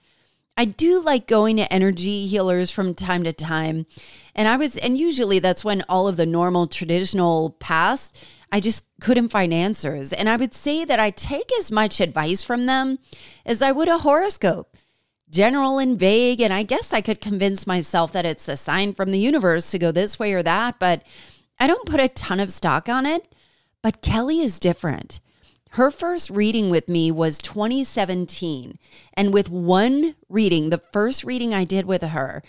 I 0.56 0.64
do 0.64 1.02
like 1.02 1.26
going 1.26 1.56
to 1.56 1.72
energy 1.72 2.26
healers 2.26 2.70
from 2.70 2.94
time 2.94 3.24
to 3.24 3.32
time. 3.32 3.86
And 4.34 4.48
I 4.48 4.56
was, 4.56 4.76
and 4.76 4.96
usually 4.96 5.38
that's 5.38 5.64
when 5.64 5.82
all 5.88 6.08
of 6.08 6.16
the 6.16 6.26
normal 6.26 6.66
traditional 6.66 7.50
past, 7.60 8.24
I 8.52 8.60
just 8.60 8.84
couldn't 9.00 9.28
find 9.28 9.52
answers. 9.52 10.12
And 10.12 10.28
I 10.28 10.36
would 10.36 10.54
say 10.54 10.84
that 10.84 11.00
I 11.00 11.10
take 11.10 11.50
as 11.58 11.70
much 11.70 12.00
advice 12.00 12.42
from 12.42 12.66
them 12.66 12.98
as 13.44 13.62
I 13.62 13.72
would 13.72 13.88
a 13.88 13.98
horoscope 13.98 14.76
general 15.30 15.78
and 15.78 15.98
vague. 15.98 16.40
And 16.40 16.52
I 16.52 16.62
guess 16.62 16.92
I 16.92 17.00
could 17.00 17.20
convince 17.20 17.66
myself 17.66 18.12
that 18.12 18.26
it's 18.26 18.48
a 18.48 18.56
sign 18.56 18.94
from 18.94 19.12
the 19.12 19.18
universe 19.18 19.70
to 19.70 19.78
go 19.78 19.92
this 19.92 20.18
way 20.18 20.32
or 20.32 20.42
that, 20.42 20.78
but 20.78 21.02
I 21.60 21.68
don't 21.68 21.86
put 21.86 22.00
a 22.00 22.08
ton 22.08 22.40
of 22.40 22.50
stock 22.50 22.88
on 22.88 23.06
it. 23.06 23.32
But 23.82 24.02
Kelly 24.02 24.40
is 24.40 24.58
different. 24.58 25.20
Her 25.70 25.90
first 25.90 26.28
reading 26.30 26.68
with 26.68 26.88
me 26.88 27.10
was 27.10 27.38
2017. 27.38 28.78
And 29.14 29.32
with 29.32 29.48
one 29.48 30.16
reading, 30.28 30.70
the 30.70 30.82
first 30.92 31.24
reading 31.24 31.54
I 31.54 31.64
did 31.64 31.86
with 31.86 32.02
her, 32.02 32.42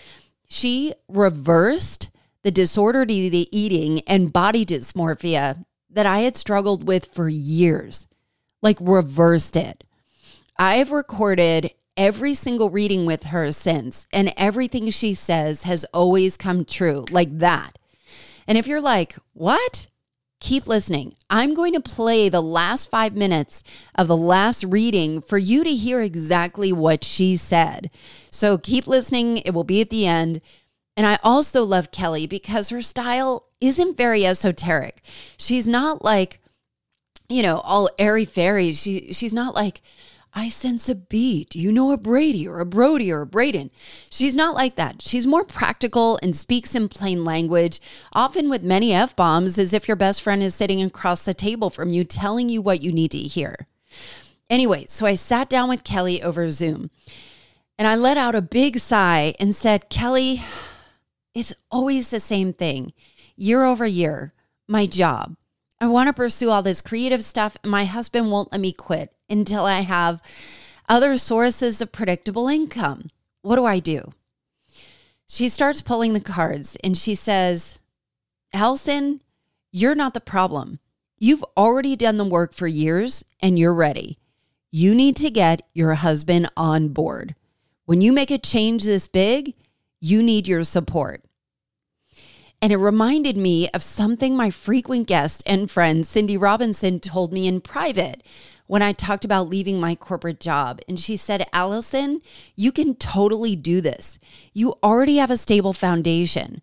she 0.48 0.94
reversed 1.08 2.10
the 2.44 2.52
disordered 2.52 3.12
eating 3.12 4.02
and 4.08 4.34
body 4.34 4.66
dysmorphia 4.66 5.64
that 5.90 6.06
I 6.06 6.20
had 6.20 6.36
struggled 6.36 6.86
with 6.86 7.14
for 7.14 7.30
years, 7.30 8.08
like 8.62 8.78
reversed 8.82 9.56
it. 9.56 9.84
I've 10.58 10.92
recorded 10.92 11.72
every 11.96 12.34
single 12.34 12.70
reading 12.70 13.06
with 13.06 13.26
her 13.26 13.52
since, 13.52 14.08
and 14.12 14.34
everything 14.36 14.90
she 14.90 15.14
says 15.14 15.64
has 15.64 15.86
always 15.94 16.38
come 16.38 16.66
true 16.66 17.06
like 17.12 17.38
that. 17.40 17.78
And 18.52 18.58
if 18.58 18.68
you're 18.68 18.82
like, 18.82 19.16
what? 19.32 19.88
keep 20.42 20.68
listening. 20.68 21.16
I'm 21.30 21.54
going 21.54 21.72
to 21.74 21.80
play 21.80 22.28
the 22.28 22.42
last 22.42 22.90
five 22.90 23.16
minutes 23.16 23.64
of 23.96 24.08
the 24.08 24.18
last 24.18 24.64
reading 24.64 25.22
for 25.22 25.38
you 25.38 25.64
to 25.64 25.70
hear 25.70 26.02
exactly 26.02 26.74
what 26.74 27.04
she 27.04 27.38
said. 27.38 27.90
So 28.32 28.58
keep 28.58 28.88
listening. 28.88 29.38
It 29.38 29.52
will 29.54 29.64
be 29.64 29.80
at 29.80 29.92
the 29.92 30.08
end. 30.08 30.42
And 30.98 31.06
I 31.06 31.20
also 31.24 31.64
love 31.64 31.92
Kelly 31.92 32.26
because 32.26 32.70
her 32.70 32.82
style 32.82 33.46
isn't 33.62 33.96
very 33.96 34.26
esoteric. 34.26 35.04
She's 35.38 35.68
not 35.68 36.04
like, 36.04 36.42
you 37.30 37.44
know, 37.44 37.60
all 37.60 37.90
airy 38.00 38.26
fairy. 38.26 38.74
She 38.74 39.14
she's 39.14 39.34
not 39.34 39.54
like, 39.54 39.82
I 40.34 40.48
sense 40.48 40.88
a 40.88 40.96
beat. 40.96 41.56
You 41.56 41.72
know 41.72 41.92
a 41.92 41.98
Brady 41.98 42.48
or 42.48 42.60
a 42.60 42.66
Brody 42.66 43.12
or 43.12 43.22
a 43.22 43.26
Braden? 43.26 43.70
She's 44.10 44.36
not 44.36 44.56
like 44.56 44.76
that. 44.76 45.02
She's 45.02 45.28
more 45.28 45.44
practical 45.44 46.18
and 46.24 46.36
speaks 46.36 46.74
in 46.74 46.88
plain 46.88 47.26
language, 47.26 47.82
often 48.14 48.50
with 48.50 48.64
many 48.64 48.94
F 48.94 49.16
bombs, 49.16 49.58
as 49.58 49.74
if 49.74 49.88
your 49.88 49.98
best 49.98 50.22
friend 50.22 50.42
is 50.42 50.56
sitting 50.56 50.82
across 50.82 51.26
the 51.26 51.34
table 51.34 51.70
from 51.70 51.92
you 51.92 52.04
telling 52.06 52.48
you 52.48 52.62
what 52.62 52.82
you 52.82 52.94
need 52.94 53.12
to 53.12 53.18
hear. 53.18 53.68
Anyway, 54.50 54.86
so 54.88 55.06
I 55.06 55.16
sat 55.16 55.50
down 55.50 55.68
with 55.68 55.84
Kelly 55.84 56.24
over 56.24 56.50
Zoom 56.52 56.92
and 57.78 57.88
I 57.88 57.96
let 57.96 58.18
out 58.18 58.36
a 58.36 58.42
big 58.42 58.78
sigh 58.78 59.34
and 59.40 59.56
said, 59.56 59.90
Kelly, 59.90 60.44
it's 61.34 61.54
always 61.70 62.08
the 62.08 62.20
same 62.20 62.54
thing 62.54 62.94
year 63.36 63.66
over 63.66 63.86
year. 63.86 64.34
My 64.68 64.86
job. 64.86 65.36
I 65.82 65.88
want 65.88 66.08
to 66.08 66.14
pursue 66.14 66.52
all 66.52 66.62
this 66.62 66.80
creative 66.80 67.24
stuff, 67.24 67.58
and 67.64 67.72
my 67.72 67.86
husband 67.86 68.30
won't 68.30 68.52
let 68.52 68.62
me 68.62 68.72
quit 68.72 69.12
until 69.32 69.66
I 69.66 69.82
have 69.82 70.22
other 70.90 71.18
sources 71.18 71.82
of 71.82 71.92
predictable 71.92 72.48
income. 72.48 73.10
What 73.42 73.56
do 73.56 73.66
I 73.66 73.80
do? 73.80 74.12
She 75.28 75.48
starts 75.48 75.82
pulling 75.82 76.14
the 76.14 76.20
cards 76.20 76.76
and 76.84 76.98
she 76.98 77.16
says, 77.16 77.80
Allison, 78.54 79.22
you're 79.72 79.96
not 79.96 80.14
the 80.14 80.20
problem. 80.20 80.80
You've 81.18 81.46
already 81.56 81.96
done 81.96 82.18
the 82.18 82.26
work 82.26 82.54
for 82.54 82.68
years 82.68 83.24
and 83.40 83.58
you're 83.58 83.74
ready. 83.74 84.18
You 84.72 84.94
need 84.94 85.16
to 85.18 85.30
get 85.30 85.62
your 85.74 85.94
husband 85.94 86.52
on 86.58 86.90
board. 86.90 87.36
When 87.86 88.02
you 88.02 88.12
make 88.12 88.32
a 88.32 88.38
change 88.38 88.84
this 88.84 89.08
big, 89.08 89.54
you 90.02 90.22
need 90.22 90.48
your 90.48 90.64
support. 90.64 91.24
And 92.62 92.72
it 92.72 92.78
reminded 92.78 93.38
me 93.38 93.70
of 93.70 93.82
something 93.82 94.36
my 94.36 94.50
frequent 94.50 95.08
guest 95.08 95.42
and 95.46 95.70
friend 95.70 96.06
Cindy 96.06 96.38
Robinson 96.38 97.00
told 97.00 97.34
me 97.34 97.48
in 97.48 97.62
private 97.62 98.22
when 98.72 98.82
I 98.82 98.94
talked 98.94 99.26
about 99.26 99.50
leaving 99.50 99.82
my 99.82 99.96
corporate 99.96 100.40
job. 100.40 100.80
And 100.88 100.98
she 100.98 101.18
said, 101.18 101.46
Allison, 101.52 102.22
you 102.56 102.72
can 102.72 102.96
totally 102.96 103.54
do 103.54 103.82
this. 103.82 104.18
You 104.54 104.76
already 104.82 105.18
have 105.18 105.30
a 105.30 105.36
stable 105.36 105.74
foundation. 105.74 106.62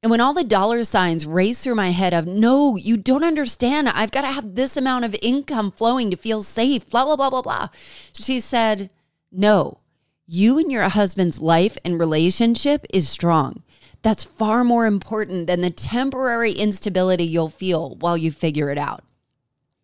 And 0.00 0.12
when 0.12 0.20
all 0.20 0.32
the 0.32 0.44
dollar 0.44 0.84
signs 0.84 1.26
race 1.26 1.60
through 1.60 1.74
my 1.74 1.90
head 1.90 2.14
of, 2.14 2.24
no, 2.24 2.76
you 2.76 2.96
don't 2.96 3.24
understand. 3.24 3.88
I've 3.88 4.12
got 4.12 4.20
to 4.20 4.28
have 4.28 4.54
this 4.54 4.76
amount 4.76 5.06
of 5.06 5.16
income 5.22 5.72
flowing 5.72 6.12
to 6.12 6.16
feel 6.16 6.44
safe, 6.44 6.88
blah, 6.88 7.04
blah, 7.04 7.16
blah, 7.16 7.30
blah, 7.30 7.42
blah. 7.42 7.68
She 8.12 8.38
said, 8.38 8.88
no, 9.32 9.80
you 10.28 10.56
and 10.56 10.70
your 10.70 10.88
husband's 10.88 11.40
life 11.40 11.76
and 11.84 11.98
relationship 11.98 12.86
is 12.94 13.08
strong. 13.08 13.64
That's 14.02 14.22
far 14.22 14.62
more 14.62 14.86
important 14.86 15.48
than 15.48 15.62
the 15.62 15.70
temporary 15.70 16.52
instability 16.52 17.24
you'll 17.24 17.48
feel 17.48 17.96
while 17.96 18.16
you 18.16 18.30
figure 18.30 18.70
it 18.70 18.78
out. 18.78 19.02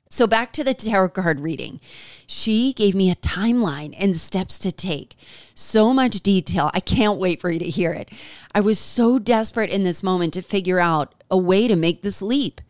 So, 0.08 0.26
back 0.26 0.52
to 0.52 0.62
the 0.62 0.75
tarot 0.75 1.10
card 1.10 1.40
reading. 1.40 1.80
She 2.26 2.72
gave 2.72 2.94
me 2.94 3.10
a 3.10 3.16
timeline 3.16 3.94
and 3.98 4.16
steps 4.16 4.58
to 4.60 4.70
take. 4.70 5.16
So 5.54 5.92
much 5.92 6.20
detail. 6.20 6.70
I 6.72 6.80
can't 6.80 7.18
wait 7.18 7.40
for 7.40 7.50
you 7.50 7.58
to 7.58 7.68
hear 7.68 7.92
it. 7.92 8.10
I 8.54 8.60
was 8.60 8.78
so 8.78 9.18
desperate 9.18 9.70
in 9.70 9.82
this 9.82 10.02
moment 10.02 10.34
to 10.34 10.42
figure 10.42 10.78
out 10.78 11.14
a 11.30 11.36
way 11.36 11.66
to 11.66 11.76
make 11.76 12.02
this 12.02 12.22
leap. 12.22 12.60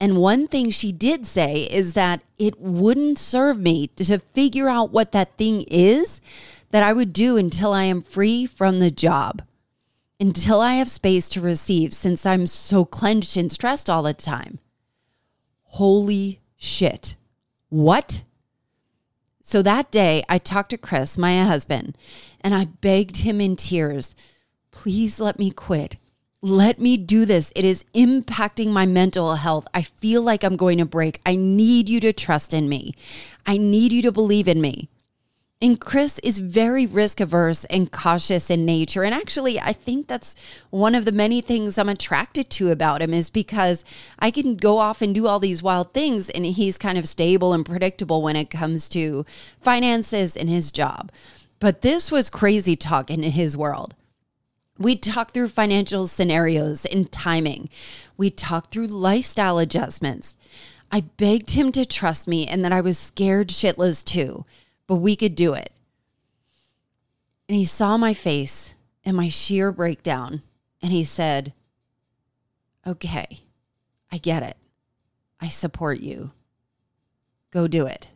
And 0.00 0.16
one 0.16 0.48
thing 0.48 0.70
she 0.70 0.92
did 0.92 1.26
say 1.26 1.64
is 1.64 1.92
that 1.92 2.22
it 2.38 2.58
wouldn't 2.58 3.18
serve 3.18 3.58
me 3.58 3.88
to 3.88 4.18
figure 4.18 4.68
out 4.68 4.90
what 4.90 5.12
that 5.12 5.36
thing 5.36 5.62
is 5.68 6.22
that 6.70 6.82
I 6.82 6.94
would 6.94 7.12
do 7.12 7.36
until 7.36 7.72
I 7.72 7.84
am 7.84 8.00
free 8.00 8.46
from 8.46 8.80
the 8.80 8.90
job, 8.90 9.42
until 10.18 10.60
I 10.60 10.74
have 10.74 10.88
space 10.88 11.28
to 11.30 11.40
receive, 11.40 11.92
since 11.92 12.24
I'm 12.24 12.46
so 12.46 12.84
clenched 12.86 13.36
and 13.36 13.52
stressed 13.52 13.90
all 13.90 14.02
the 14.02 14.14
time. 14.14 14.58
Holy 15.64 16.40
shit. 16.60 17.16
What? 17.70 18.22
So 19.42 19.62
that 19.62 19.90
day, 19.90 20.22
I 20.28 20.38
talked 20.38 20.70
to 20.70 20.78
Chris, 20.78 21.18
my 21.18 21.42
husband, 21.42 21.98
and 22.40 22.54
I 22.54 22.66
begged 22.66 23.18
him 23.18 23.40
in 23.40 23.56
tears, 23.56 24.14
please 24.70 25.18
let 25.18 25.38
me 25.38 25.50
quit. 25.50 25.96
Let 26.42 26.78
me 26.78 26.96
do 26.96 27.24
this. 27.24 27.52
It 27.56 27.64
is 27.64 27.84
impacting 27.94 28.68
my 28.68 28.86
mental 28.86 29.34
health. 29.34 29.66
I 29.74 29.82
feel 29.82 30.22
like 30.22 30.44
I'm 30.44 30.56
going 30.56 30.78
to 30.78 30.86
break. 30.86 31.20
I 31.26 31.36
need 31.36 31.88
you 31.88 32.00
to 32.00 32.12
trust 32.12 32.54
in 32.54 32.68
me. 32.68 32.94
I 33.46 33.56
need 33.56 33.92
you 33.92 34.02
to 34.02 34.12
believe 34.12 34.48
in 34.48 34.60
me. 34.60 34.88
And 35.62 35.78
Chris 35.78 36.18
is 36.20 36.38
very 36.38 36.86
risk 36.86 37.20
averse 37.20 37.64
and 37.66 37.92
cautious 37.92 38.48
in 38.48 38.64
nature. 38.64 39.04
And 39.04 39.14
actually, 39.14 39.60
I 39.60 39.74
think 39.74 40.06
that's 40.06 40.34
one 40.70 40.94
of 40.94 41.04
the 41.04 41.12
many 41.12 41.42
things 41.42 41.76
I'm 41.76 41.90
attracted 41.90 42.48
to 42.50 42.70
about 42.70 43.02
him 43.02 43.12
is 43.12 43.28
because 43.28 43.84
I 44.18 44.30
can 44.30 44.56
go 44.56 44.78
off 44.78 45.02
and 45.02 45.14
do 45.14 45.26
all 45.26 45.38
these 45.38 45.62
wild 45.62 45.92
things 45.92 46.30
and 46.30 46.46
he's 46.46 46.78
kind 46.78 46.96
of 46.96 47.06
stable 47.06 47.52
and 47.52 47.66
predictable 47.66 48.22
when 48.22 48.36
it 48.36 48.48
comes 48.48 48.88
to 48.90 49.26
finances 49.60 50.34
and 50.34 50.48
his 50.48 50.72
job. 50.72 51.12
But 51.58 51.82
this 51.82 52.10
was 52.10 52.30
crazy 52.30 52.74
talk 52.74 53.10
in 53.10 53.22
his 53.22 53.54
world. 53.54 53.94
We 54.78 54.96
talked 54.96 55.34
through 55.34 55.48
financial 55.48 56.06
scenarios 56.06 56.86
and 56.86 57.12
timing. 57.12 57.68
We 58.16 58.30
talked 58.30 58.72
through 58.72 58.86
lifestyle 58.86 59.58
adjustments. 59.58 60.38
I 60.90 61.02
begged 61.02 61.50
him 61.50 61.70
to 61.72 61.84
trust 61.84 62.26
me 62.26 62.46
and 62.46 62.64
that 62.64 62.72
I 62.72 62.80
was 62.80 62.98
scared 62.98 63.48
shitless 63.48 64.02
too 64.02 64.46
but 64.90 64.96
we 64.96 65.14
could 65.14 65.36
do 65.36 65.54
it. 65.54 65.70
And 67.48 67.54
he 67.54 67.64
saw 67.64 67.96
my 67.96 68.12
face 68.12 68.74
and 69.04 69.16
my 69.16 69.28
sheer 69.28 69.70
breakdown. 69.70 70.42
And 70.82 70.90
he 70.90 71.04
said, 71.04 71.52
Okay, 72.84 73.42
I 74.10 74.18
get 74.18 74.42
it. 74.42 74.56
I 75.40 75.46
support 75.46 76.00
you. 76.00 76.32
Go 77.52 77.68
do 77.68 77.86
it. 77.86 78.08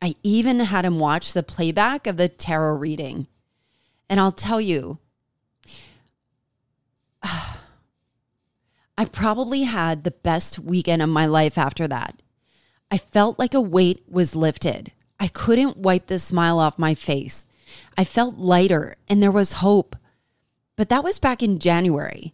I 0.00 0.14
even 0.22 0.60
had 0.60 0.86
him 0.86 0.98
watch 0.98 1.34
the 1.34 1.42
playback 1.42 2.06
of 2.06 2.16
the 2.16 2.30
tarot 2.30 2.76
reading. 2.76 3.26
And 4.08 4.18
I'll 4.18 4.32
tell 4.32 4.62
you, 4.62 4.96
I 7.22 7.58
probably 9.12 9.64
had 9.64 10.04
the 10.04 10.10
best 10.10 10.58
weekend 10.58 11.02
of 11.02 11.10
my 11.10 11.26
life 11.26 11.58
after 11.58 11.86
that. 11.86 12.22
I 12.90 12.96
felt 12.96 13.38
like 13.38 13.52
a 13.52 13.60
weight 13.60 14.04
was 14.08 14.34
lifted. 14.34 14.92
I 15.20 15.28
couldn't 15.28 15.76
wipe 15.76 16.06
the 16.06 16.18
smile 16.18 16.58
off 16.58 16.78
my 16.78 16.94
face. 16.94 17.46
I 17.96 18.04
felt 18.04 18.38
lighter 18.38 18.96
and 19.08 19.22
there 19.22 19.30
was 19.30 19.54
hope. 19.54 19.94
But 20.76 20.88
that 20.88 21.04
was 21.04 21.18
back 21.18 21.42
in 21.42 21.58
January. 21.58 22.32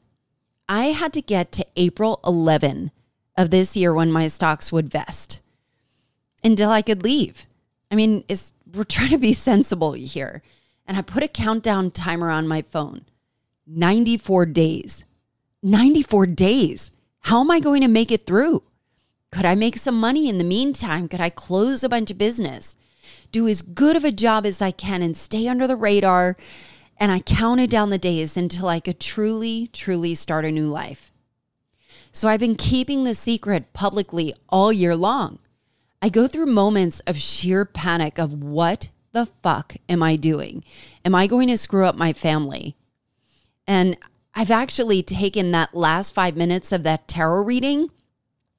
I 0.68 0.86
had 0.86 1.12
to 1.14 1.20
get 1.20 1.50
to 1.52 1.66
April 1.74 2.20
11 2.24 2.92
of 3.36 3.50
this 3.50 3.76
year 3.76 3.92
when 3.92 4.10
my 4.12 4.28
stocks 4.28 4.70
would 4.70 4.88
vest 4.88 5.40
until 6.44 6.70
I 6.70 6.82
could 6.82 7.02
leave. 7.02 7.46
I 7.90 7.96
mean, 7.96 8.24
it's 8.28 8.52
we're 8.72 8.84
trying 8.84 9.10
to 9.10 9.18
be 9.18 9.32
sensible 9.32 9.92
here. 9.92 10.42
And 10.86 10.96
I 10.96 11.02
put 11.02 11.24
a 11.24 11.28
countdown 11.28 11.90
timer 11.90 12.30
on 12.30 12.46
my 12.46 12.62
phone 12.62 13.04
94 13.66 14.46
days. 14.46 15.04
94 15.62 16.26
days. 16.26 16.92
How 17.22 17.40
am 17.40 17.50
I 17.50 17.58
going 17.58 17.82
to 17.82 17.88
make 17.88 18.12
it 18.12 18.26
through? 18.26 18.62
Could 19.32 19.44
I 19.44 19.54
make 19.54 19.76
some 19.76 19.98
money 19.98 20.28
in 20.28 20.38
the 20.38 20.44
meantime? 20.44 21.08
Could 21.08 21.20
I 21.20 21.30
close 21.30 21.82
a 21.82 21.88
bunch 21.88 22.10
of 22.10 22.18
business? 22.18 22.76
Do 23.32 23.48
as 23.48 23.62
good 23.62 23.96
of 23.96 24.04
a 24.04 24.12
job 24.12 24.46
as 24.46 24.62
I 24.62 24.70
can 24.70 25.02
and 25.02 25.16
stay 25.16 25.48
under 25.48 25.66
the 25.66 25.76
radar? 25.76 26.36
And 26.98 27.12
I 27.12 27.20
counted 27.20 27.68
down 27.68 27.90
the 27.90 27.98
days 27.98 28.36
until 28.36 28.68
I 28.68 28.80
could 28.80 29.00
truly, 29.00 29.68
truly 29.72 30.14
start 30.14 30.44
a 30.44 30.50
new 30.50 30.68
life. 30.68 31.12
So 32.12 32.28
I've 32.28 32.40
been 32.40 32.56
keeping 32.56 33.04
the 33.04 33.14
secret 33.14 33.72
publicly 33.74 34.32
all 34.48 34.72
year 34.72 34.96
long. 34.96 35.38
I 36.00 36.08
go 36.08 36.26
through 36.26 36.46
moments 36.46 37.00
of 37.00 37.18
sheer 37.18 37.64
panic 37.64 38.18
of 38.18 38.42
what 38.42 38.88
the 39.12 39.26
fuck 39.42 39.76
am 39.88 40.02
I 40.02 40.16
doing? 40.16 40.64
Am 41.04 41.14
I 41.14 41.26
going 41.26 41.48
to 41.48 41.58
screw 41.58 41.84
up 41.84 41.96
my 41.96 42.12
family? 42.12 42.76
And 43.66 43.98
I've 44.34 44.50
actually 44.50 45.02
taken 45.02 45.50
that 45.50 45.74
last 45.74 46.14
five 46.14 46.36
minutes 46.36 46.70
of 46.72 46.82
that 46.84 47.08
tarot 47.08 47.42
reading 47.42 47.90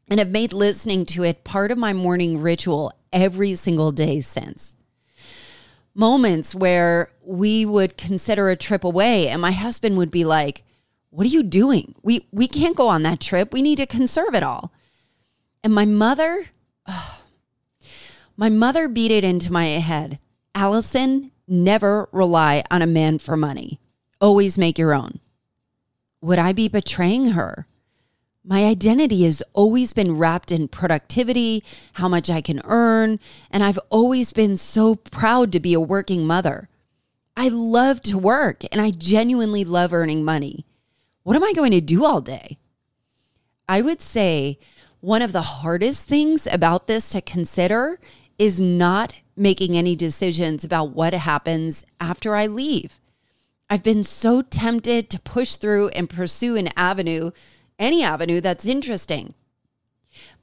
and 0.09 0.19
have 0.19 0.29
made 0.29 0.53
listening 0.53 1.05
to 1.05 1.23
it 1.23 1.43
part 1.43 1.71
of 1.71 1.77
my 1.77 1.93
morning 1.93 2.41
ritual 2.41 2.93
every 3.11 3.55
single 3.55 3.91
day 3.91 4.19
since. 4.21 4.75
Moments 5.93 6.53
where 6.53 7.11
we 7.23 7.65
would 7.65 7.97
consider 7.97 8.49
a 8.49 8.55
trip 8.55 8.83
away, 8.83 9.27
and 9.27 9.41
my 9.41 9.51
husband 9.51 9.97
would 9.97 10.11
be 10.11 10.23
like, 10.23 10.63
What 11.09 11.25
are 11.25 11.29
you 11.29 11.43
doing? 11.43 11.95
We, 12.03 12.27
we 12.31 12.47
can't 12.47 12.75
go 12.75 12.87
on 12.87 13.03
that 13.03 13.19
trip. 13.19 13.51
We 13.51 13.61
need 13.61 13.77
to 13.77 13.85
conserve 13.85 14.35
it 14.35 14.43
all. 14.43 14.71
And 15.63 15.73
my 15.73 15.85
mother, 15.85 16.45
oh, 16.87 17.21
my 18.37 18.49
mother 18.49 18.87
beat 18.87 19.11
it 19.11 19.23
into 19.23 19.51
my 19.51 19.65
head 19.65 20.19
Allison, 20.57 21.29
never 21.47 22.09
rely 22.11 22.63
on 22.71 22.81
a 22.81 22.87
man 22.87 23.19
for 23.19 23.37
money. 23.37 23.79
Always 24.19 24.57
make 24.57 24.79
your 24.79 24.91
own. 24.91 25.19
Would 26.19 26.39
I 26.39 26.51
be 26.51 26.67
betraying 26.67 27.27
her? 27.27 27.67
My 28.49 28.63
identity 28.63 29.25
has 29.25 29.43
always 29.51 29.91
been 29.91 30.17
wrapped 30.17 30.53
in 30.53 30.69
productivity, 30.69 31.65
how 31.93 32.07
much 32.07 32.29
I 32.29 32.39
can 32.39 32.61
earn, 32.63 33.19
and 33.51 33.61
I've 33.61 33.79
always 33.89 34.31
been 34.31 34.55
so 34.55 34.95
proud 34.95 35.51
to 35.51 35.59
be 35.59 35.73
a 35.73 35.81
working 35.81 36.25
mother. 36.25 36.69
I 37.35 37.49
love 37.49 38.01
to 38.03 38.17
work 38.17 38.63
and 38.71 38.79
I 38.79 38.91
genuinely 38.91 39.65
love 39.65 39.91
earning 39.91 40.23
money. 40.23 40.65
What 41.23 41.35
am 41.35 41.43
I 41.43 41.51
going 41.51 41.73
to 41.73 41.81
do 41.81 42.05
all 42.05 42.21
day? 42.21 42.57
I 43.67 43.81
would 43.81 44.01
say 44.01 44.59
one 45.01 45.21
of 45.21 45.33
the 45.33 45.41
hardest 45.41 46.07
things 46.07 46.47
about 46.47 46.87
this 46.87 47.09
to 47.09 47.21
consider 47.21 47.99
is 48.39 48.61
not 48.61 49.13
making 49.35 49.75
any 49.75 49.93
decisions 49.93 50.63
about 50.63 50.91
what 50.91 51.13
happens 51.13 51.85
after 51.99 52.33
I 52.33 52.47
leave. 52.47 52.97
I've 53.69 53.83
been 53.83 54.05
so 54.05 54.41
tempted 54.41 55.09
to 55.09 55.19
push 55.19 55.55
through 55.55 55.89
and 55.89 56.09
pursue 56.09 56.55
an 56.55 56.69
avenue 56.77 57.31
any 57.79 58.03
avenue 58.03 58.41
that's 58.41 58.65
interesting. 58.65 59.33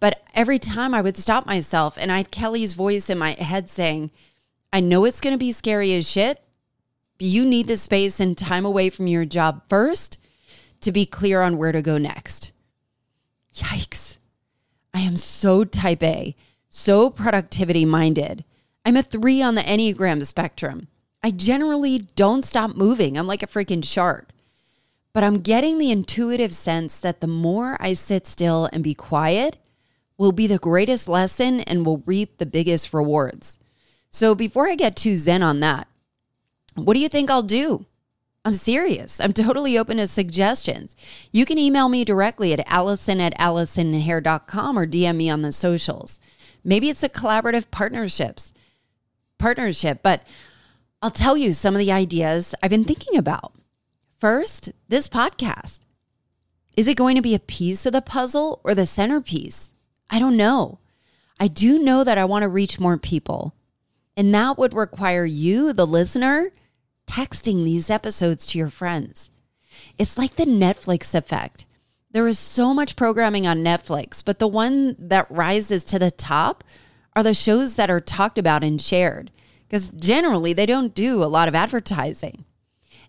But 0.00 0.22
every 0.34 0.58
time 0.58 0.94
I 0.94 1.00
would 1.00 1.16
stop 1.16 1.46
myself 1.46 1.96
and 1.98 2.12
I 2.12 2.18
had 2.18 2.30
Kelly's 2.30 2.74
voice 2.74 3.10
in 3.10 3.18
my 3.18 3.32
head 3.32 3.68
saying, 3.68 4.10
I 4.72 4.80
know 4.80 5.04
it's 5.04 5.20
going 5.20 5.34
to 5.34 5.38
be 5.38 5.52
scary 5.52 5.94
as 5.94 6.08
shit, 6.08 6.42
but 7.18 7.26
you 7.26 7.44
need 7.44 7.68
the 7.68 7.76
space 7.76 8.20
and 8.20 8.36
time 8.36 8.64
away 8.64 8.90
from 8.90 9.06
your 9.06 9.24
job 9.24 9.62
first 9.68 10.18
to 10.80 10.92
be 10.92 11.06
clear 11.06 11.42
on 11.42 11.56
where 11.56 11.72
to 11.72 11.82
go 11.82 11.98
next. 11.98 12.52
Yikes. 13.54 14.18
I 14.92 15.00
am 15.00 15.16
so 15.16 15.64
type 15.64 16.02
A, 16.02 16.36
so 16.68 17.10
productivity 17.10 17.84
minded. 17.84 18.44
I'm 18.84 18.96
a 18.96 19.02
three 19.02 19.40
on 19.40 19.54
the 19.54 19.62
Enneagram 19.62 20.24
spectrum. 20.26 20.88
I 21.22 21.30
generally 21.30 22.00
don't 22.16 22.44
stop 22.44 22.76
moving. 22.76 23.16
I'm 23.16 23.26
like 23.26 23.42
a 23.42 23.46
freaking 23.46 23.82
shark. 23.82 24.28
But 25.14 25.22
I'm 25.24 25.38
getting 25.40 25.78
the 25.78 25.92
intuitive 25.92 26.54
sense 26.54 26.98
that 26.98 27.20
the 27.20 27.28
more 27.28 27.76
I 27.80 27.94
sit 27.94 28.26
still 28.26 28.68
and 28.72 28.82
be 28.82 28.94
quiet 28.94 29.56
will 30.18 30.32
be 30.32 30.46
the 30.48 30.58
greatest 30.58 31.08
lesson 31.08 31.60
and 31.60 31.86
will 31.86 32.02
reap 32.04 32.36
the 32.36 32.46
biggest 32.46 32.92
rewards. 32.92 33.58
So 34.10 34.34
before 34.34 34.68
I 34.68 34.74
get 34.74 34.96
too 34.96 35.16
zen 35.16 35.42
on 35.42 35.60
that, 35.60 35.88
what 36.74 36.94
do 36.94 37.00
you 37.00 37.08
think 37.08 37.30
I'll 37.30 37.42
do? 37.42 37.86
I'm 38.44 38.54
serious. 38.54 39.20
I'm 39.20 39.32
totally 39.32 39.78
open 39.78 39.96
to 39.96 40.08
suggestions. 40.08 40.94
You 41.32 41.46
can 41.46 41.58
email 41.58 41.88
me 41.88 42.04
directly 42.04 42.52
at 42.52 42.68
allison 42.70 43.20
at 43.20 43.38
allisonhare.com 43.38 44.78
or 44.78 44.86
DM 44.86 45.16
me 45.16 45.30
on 45.30 45.42
the 45.42 45.52
socials. 45.52 46.18
Maybe 46.64 46.88
it's 46.90 47.02
a 47.02 47.08
collaborative 47.08 47.70
partnerships 47.70 48.52
partnership, 49.38 50.00
but 50.02 50.22
I'll 51.02 51.10
tell 51.10 51.36
you 51.36 51.52
some 51.52 51.74
of 51.74 51.78
the 51.78 51.92
ideas 51.92 52.54
I've 52.62 52.70
been 52.70 52.84
thinking 52.84 53.16
about. 53.16 53.52
First, 54.24 54.72
this 54.88 55.06
podcast. 55.06 55.80
Is 56.78 56.88
it 56.88 56.96
going 56.96 57.14
to 57.14 57.20
be 57.20 57.34
a 57.34 57.38
piece 57.38 57.84
of 57.84 57.92
the 57.92 58.00
puzzle 58.00 58.58
or 58.64 58.74
the 58.74 58.86
centerpiece? 58.86 59.70
I 60.08 60.18
don't 60.18 60.38
know. 60.38 60.78
I 61.38 61.46
do 61.46 61.78
know 61.78 62.04
that 62.04 62.16
I 62.16 62.24
want 62.24 62.42
to 62.42 62.48
reach 62.48 62.80
more 62.80 62.96
people. 62.96 63.54
And 64.16 64.34
that 64.34 64.56
would 64.56 64.72
require 64.72 65.26
you, 65.26 65.74
the 65.74 65.86
listener, 65.86 66.52
texting 67.06 67.66
these 67.66 67.90
episodes 67.90 68.46
to 68.46 68.56
your 68.56 68.70
friends. 68.70 69.28
It's 69.98 70.16
like 70.16 70.36
the 70.36 70.46
Netflix 70.46 71.14
effect. 71.14 71.66
There 72.10 72.26
is 72.26 72.38
so 72.38 72.72
much 72.72 72.96
programming 72.96 73.46
on 73.46 73.62
Netflix, 73.62 74.24
but 74.24 74.38
the 74.38 74.48
one 74.48 74.96
that 74.98 75.30
rises 75.30 75.84
to 75.84 75.98
the 75.98 76.10
top 76.10 76.64
are 77.14 77.22
the 77.22 77.34
shows 77.34 77.74
that 77.74 77.90
are 77.90 78.00
talked 78.00 78.38
about 78.38 78.64
and 78.64 78.80
shared 78.80 79.30
because 79.68 79.90
generally 79.90 80.54
they 80.54 80.64
don't 80.64 80.94
do 80.94 81.22
a 81.22 81.26
lot 81.26 81.46
of 81.46 81.54
advertising. 81.54 82.46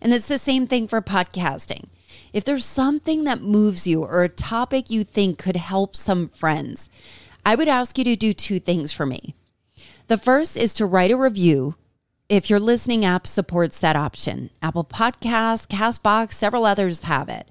And 0.00 0.12
it's 0.12 0.28
the 0.28 0.38
same 0.38 0.66
thing 0.66 0.88
for 0.88 1.00
podcasting. 1.00 1.84
If 2.32 2.44
there's 2.44 2.64
something 2.64 3.24
that 3.24 3.40
moves 3.40 3.86
you 3.86 4.02
or 4.02 4.22
a 4.22 4.28
topic 4.28 4.90
you 4.90 5.04
think 5.04 5.38
could 5.38 5.56
help 5.56 5.96
some 5.96 6.28
friends, 6.28 6.88
I 7.44 7.54
would 7.54 7.68
ask 7.68 7.96
you 7.96 8.04
to 8.04 8.16
do 8.16 8.32
two 8.32 8.60
things 8.60 8.92
for 8.92 9.06
me. 9.06 9.34
The 10.08 10.18
first 10.18 10.56
is 10.56 10.74
to 10.74 10.86
write 10.86 11.10
a 11.10 11.16
review 11.16 11.76
if 12.28 12.50
your 12.50 12.60
listening 12.60 13.04
app 13.04 13.26
supports 13.26 13.80
that 13.80 13.96
option. 13.96 14.50
Apple 14.62 14.84
Podcasts, 14.84 15.66
Castbox, 15.66 16.32
several 16.32 16.64
others 16.64 17.04
have 17.04 17.28
it. 17.28 17.48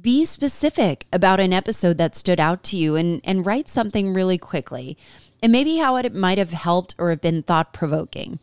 Be 0.00 0.24
specific 0.24 1.06
about 1.12 1.40
an 1.40 1.52
episode 1.52 1.98
that 1.98 2.14
stood 2.14 2.38
out 2.38 2.62
to 2.64 2.76
you 2.76 2.94
and, 2.94 3.20
and 3.24 3.46
write 3.46 3.68
something 3.68 4.12
really 4.12 4.38
quickly 4.38 4.96
and 5.42 5.50
maybe 5.50 5.78
how 5.78 5.96
it 5.96 6.14
might 6.14 6.38
have 6.38 6.50
helped 6.50 6.94
or 6.98 7.10
have 7.10 7.20
been 7.20 7.42
thought 7.42 7.72
provoking. 7.72 8.38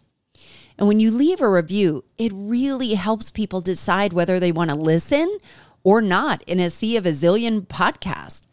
And 0.78 0.88
when 0.88 1.00
you 1.00 1.12
leave 1.12 1.42
a 1.42 1.50
review, 1.50 2.04
it 2.18 2.32
really 2.34 2.96
helps 2.96 3.32
people 3.32 3.62
decide 3.62 4.14
whether 4.14 4.40
they 4.40 4.52
want 4.52 4.70
to 4.70 4.76
listen 4.76 5.38
or 5.84 6.02
not 6.02 6.44
in 6.44 6.60
a 6.60 6.70
sea 6.70 6.98
of 6.98 7.06
a 7.06 7.12
zillion 7.12 7.62
podcasts. 7.66 8.46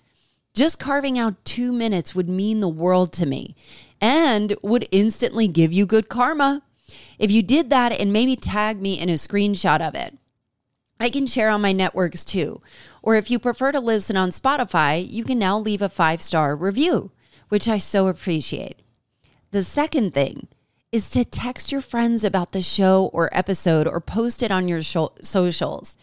Just 0.55 0.79
carving 0.79 1.19
out 1.19 1.45
two 1.45 1.73
minutes 1.73 2.15
would 2.15 2.29
mean 2.29 2.61
the 2.61 2.69
world 2.69 3.13
to 3.15 3.27
me 3.27 3.57
and 4.01 4.55
would 4.63 4.87
instantly 4.91 5.49
give 5.49 5.73
you 5.73 5.87
good 5.87 6.09
karma. 6.09 6.63
If 7.19 7.31
you 7.31 7.43
did 7.43 7.71
that 7.71 7.93
and 7.93 8.13
maybe 8.13 8.37
tag 8.37 8.81
me 8.81 8.99
in 8.99 9.09
a 9.09 9.15
screenshot 9.15 9.81
of 9.81 9.95
it, 9.95 10.19
I 11.01 11.09
can 11.09 11.27
share 11.27 11.49
on 11.49 11.63
my 11.63 11.73
networks 11.73 12.25
too. 12.25 12.61
Or 13.03 13.17
if 13.17 13.31
you 13.31 13.39
prefer 13.39 13.73
to 13.73 13.81
listen 13.81 14.17
on 14.17 14.31
Spotify, 14.31 15.05
you 15.09 15.25
can 15.25 15.39
now 15.39 15.59
leave 15.59 15.83
a 15.83 15.89
five 15.89 16.23
star 16.23 16.55
review, 16.55 17.11
which 17.49 17.69
I 17.69 17.79
so 17.79 18.07
appreciate. 18.07 18.81
The 19.51 19.65
second 19.65 20.15
thing, 20.15 20.49
is 20.93 21.09
to 21.09 21.25
text 21.25 21.73
your 21.73 21.81
friends 21.81 22.23
about 22.23 22.53
the 22.53 22.61
show 22.61 23.11
or 23.15 23.31
episode 23.33 23.89
or 23.89 23.99
post 23.99 24.43
it 24.43 24.51
on 24.51 24.69
your 24.69 24.83
socials. 24.83 25.97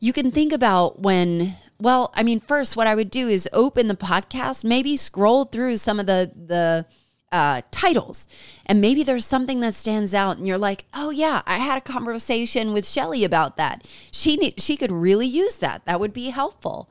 You 0.00 0.14
can 0.14 0.30
think 0.30 0.52
about 0.52 1.00
when, 1.00 1.56
well, 1.78 2.10
I 2.14 2.22
mean, 2.22 2.40
first, 2.40 2.76
what 2.76 2.86
I 2.86 2.94
would 2.94 3.10
do 3.10 3.28
is 3.28 3.48
open 3.52 3.88
the 3.88 3.94
podcast, 3.94 4.64
maybe 4.64 4.96
scroll 4.96 5.44
through 5.44 5.76
some 5.76 6.00
of 6.00 6.06
the, 6.06 6.32
the, 6.34 6.86
uh, 7.30 7.60
titles. 7.70 8.26
And 8.64 8.80
maybe 8.80 9.02
there's 9.02 9.26
something 9.26 9.60
that 9.60 9.74
stands 9.74 10.14
out, 10.14 10.38
and 10.38 10.46
you're 10.46 10.56
like, 10.56 10.84
"Oh 10.94 11.10
yeah, 11.10 11.42
I 11.44 11.58
had 11.58 11.76
a 11.76 11.82
conversation 11.82 12.72
with 12.72 12.88
Shelly 12.88 13.24
about 13.24 13.56
that. 13.56 13.86
She 14.12 14.54
she 14.56 14.76
could 14.76 14.92
really 14.92 15.26
use 15.26 15.56
that. 15.56 15.84
That 15.86 16.00
would 16.00 16.12
be 16.12 16.30
helpful." 16.30 16.88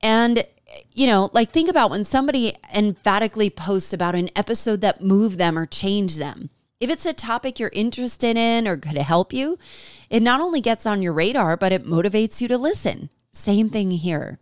And 0.00 0.44
you 0.92 1.06
know, 1.06 1.30
like 1.32 1.50
think 1.50 1.68
about 1.68 1.90
when 1.90 2.04
somebody 2.04 2.54
emphatically 2.74 3.50
posts 3.50 3.92
about 3.92 4.14
an 4.14 4.30
episode 4.36 4.80
that 4.80 5.02
moved 5.02 5.38
them 5.38 5.58
or 5.58 5.66
changed 5.66 6.18
them. 6.18 6.50
If 6.80 6.90
it's 6.90 7.06
a 7.06 7.12
topic 7.12 7.58
you're 7.58 7.70
interested 7.72 8.36
in 8.36 8.68
or 8.68 8.76
could 8.76 8.96
help 8.98 9.32
you, 9.32 9.58
it 10.10 10.22
not 10.22 10.40
only 10.40 10.60
gets 10.60 10.86
on 10.86 11.02
your 11.02 11.12
radar, 11.12 11.56
but 11.56 11.72
it 11.72 11.84
motivates 11.84 12.40
you 12.40 12.48
to 12.48 12.58
listen. 12.58 13.10
Same 13.32 13.68
thing 13.68 13.90
here. 13.90 14.38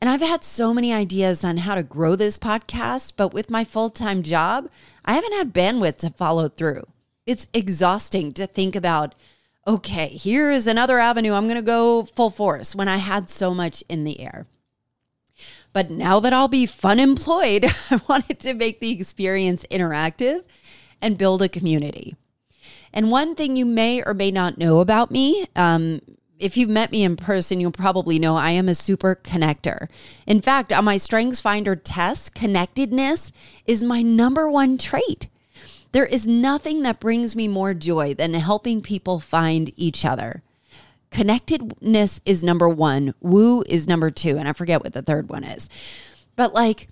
And 0.00 0.08
I've 0.08 0.20
had 0.22 0.42
so 0.42 0.72
many 0.72 0.92
ideas 0.92 1.44
on 1.44 1.58
how 1.58 1.74
to 1.74 1.82
grow 1.82 2.16
this 2.16 2.38
podcast, 2.38 3.12
but 3.16 3.34
with 3.34 3.50
my 3.50 3.64
full 3.64 3.90
time 3.90 4.22
job, 4.22 4.70
I 5.04 5.14
haven't 5.14 5.34
had 5.34 5.52
bandwidth 5.52 5.98
to 5.98 6.10
follow 6.10 6.48
through. 6.48 6.84
It's 7.26 7.48
exhausting 7.52 8.32
to 8.32 8.46
think 8.46 8.74
about, 8.74 9.14
okay, 9.66 10.08
here 10.08 10.50
is 10.50 10.66
another 10.66 10.98
avenue 10.98 11.34
I'm 11.34 11.44
going 11.44 11.56
to 11.56 11.62
go 11.62 12.04
full 12.04 12.30
force 12.30 12.74
when 12.74 12.88
I 12.88 12.96
had 12.96 13.28
so 13.28 13.52
much 13.52 13.84
in 13.88 14.04
the 14.04 14.20
air. 14.20 14.46
But 15.72 15.90
now 15.90 16.20
that 16.20 16.32
I'll 16.32 16.48
be 16.48 16.66
fun 16.66 16.98
employed, 16.98 17.66
I 17.90 18.00
wanted 18.08 18.40
to 18.40 18.54
make 18.54 18.80
the 18.80 18.92
experience 18.92 19.66
interactive 19.70 20.44
and 21.00 21.18
build 21.18 21.42
a 21.42 21.48
community. 21.48 22.16
And 22.92 23.10
one 23.10 23.34
thing 23.34 23.56
you 23.56 23.64
may 23.64 24.02
or 24.02 24.14
may 24.14 24.30
not 24.30 24.58
know 24.58 24.80
about 24.80 25.10
me, 25.10 25.46
um, 25.54 26.00
if 26.38 26.56
you've 26.56 26.70
met 26.70 26.90
me 26.90 27.04
in 27.04 27.16
person, 27.16 27.60
you'll 27.60 27.70
probably 27.70 28.18
know 28.18 28.36
I 28.36 28.50
am 28.50 28.68
a 28.68 28.74
super 28.74 29.14
connector. 29.14 29.88
In 30.26 30.40
fact, 30.40 30.72
on 30.72 30.84
my 30.84 30.96
Strengths 30.96 31.40
Finder 31.40 31.76
test, 31.76 32.34
connectedness 32.34 33.30
is 33.66 33.84
my 33.84 34.02
number 34.02 34.50
one 34.50 34.78
trait. 34.78 35.28
There 35.92 36.06
is 36.06 36.26
nothing 36.26 36.82
that 36.82 37.00
brings 37.00 37.36
me 37.36 37.46
more 37.46 37.74
joy 37.74 38.14
than 38.14 38.34
helping 38.34 38.80
people 38.80 39.20
find 39.20 39.72
each 39.76 40.04
other. 40.04 40.42
Connectedness 41.10 42.20
is 42.24 42.44
number 42.44 42.68
one, 42.68 43.14
woo 43.20 43.62
is 43.62 43.88
number 43.88 44.10
two, 44.10 44.36
and 44.36 44.48
I 44.48 44.52
forget 44.52 44.82
what 44.82 44.92
the 44.92 45.02
third 45.02 45.28
one 45.28 45.44
is. 45.44 45.68
But 46.36 46.54
like 46.54 46.88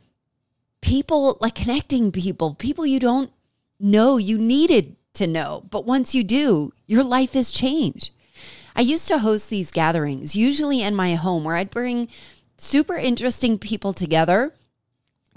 people, 0.81 1.39
like 1.41 1.55
connecting 1.55 2.11
people, 2.11 2.55
people 2.55 2.85
you 2.85 2.99
don't 2.99 3.31
know 3.79 4.17
you 4.17 4.37
needed 4.37 4.97
to 5.15 5.27
know, 5.27 5.65
but 5.71 5.87
once 5.87 6.15
you 6.15 6.25
do, 6.25 6.73
your 6.87 7.05
life 7.05 7.33
has 7.35 7.51
changed. 7.51 8.11
I 8.75 8.81
used 8.81 9.09
to 9.09 9.19
host 9.19 9.51
these 9.51 9.71
gatherings, 9.71 10.37
usually 10.37 10.83
in 10.83 10.95
my 10.95 11.15
home, 11.15 11.45
where 11.45 11.57
I'd 11.57 11.71
bring 11.71 12.09
super 12.57 12.97
interesting 12.97 13.59
people 13.59 13.93
together 13.93 14.53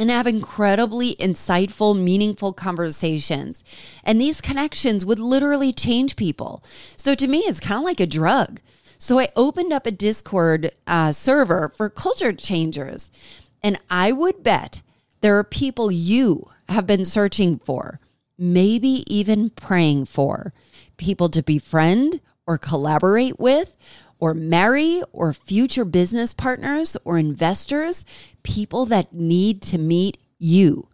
and 0.02 0.10
have 0.10 0.28
incredibly 0.28 1.16
insightful, 1.16 1.98
meaningful 1.98 2.54
conversations. 2.54 3.64
And 4.04 4.20
these 4.20 4.42
connections 4.42 5.06
would 5.06 5.20
literally 5.20 5.72
change 5.72 6.16
people. 6.16 6.64
So 6.98 7.14
to 7.16 7.28
me, 7.28 7.40
it's 7.40 7.60
kind 7.60 7.78
of 7.78 7.86
like 7.86 8.00
a 8.00 8.08
drug. 8.08 8.60
So 8.98 9.20
I 9.20 9.30
opened 9.36 9.72
up 9.72 9.86
a 9.86 9.92
Discord 9.92 10.72
uh, 10.88 11.12
server 11.12 11.70
for 11.70 11.90
culture 11.90 12.34
changers. 12.34 13.10
And 13.64 13.80
I 13.90 14.12
would 14.12 14.44
bet 14.44 14.82
there 15.22 15.38
are 15.38 15.44
people 15.44 15.92
you 15.92 16.50
have 16.68 16.88
been 16.88 17.06
searching 17.06 17.60
for, 17.60 18.00
maybe 18.38 19.04
even 19.08 19.52
praying 19.52 20.06
for, 20.06 20.52
people 20.98 21.30
to 21.30 21.44
befriend 21.44 22.22
or 22.48 22.58
collaborate 22.58 23.40
with, 23.40 23.78
or 24.22 24.34
marry 24.36 25.02
or 25.12 25.34
future 25.34 25.84
business 25.84 26.34
partners 26.34 26.96
or 27.04 27.18
investors, 27.18 28.06
people 28.44 28.86
that 28.86 29.12
need 29.12 29.62
to 29.64 29.78
meet 29.78 30.18
you. 30.38 30.88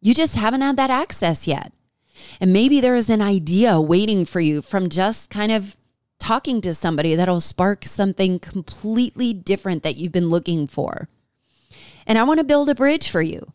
You 0.00 0.14
just 0.14 0.36
haven't 0.36 0.60
had 0.60 0.76
that 0.76 0.90
access 0.90 1.48
yet. 1.48 1.72
And 2.40 2.52
maybe 2.52 2.80
there 2.80 2.94
is 2.94 3.08
an 3.08 3.22
idea 3.22 3.80
waiting 3.80 4.24
for 4.24 4.38
you 4.38 4.62
from 4.62 4.90
just 4.90 5.30
kind 5.30 5.50
of 5.50 5.76
talking 6.20 6.60
to 6.60 6.74
somebody 6.74 7.14
that'll 7.14 7.40
spark 7.40 7.86
something 7.86 8.38
completely 8.38 9.32
different 9.32 9.82
that 9.82 9.96
you've 9.96 10.12
been 10.12 10.28
looking 10.28 10.66
for. 10.66 11.08
And 12.06 12.18
I 12.18 12.22
want 12.22 12.38
to 12.38 12.44
build 12.44 12.68
a 12.68 12.74
bridge 12.74 13.10
for 13.10 13.22
you. 13.22 13.52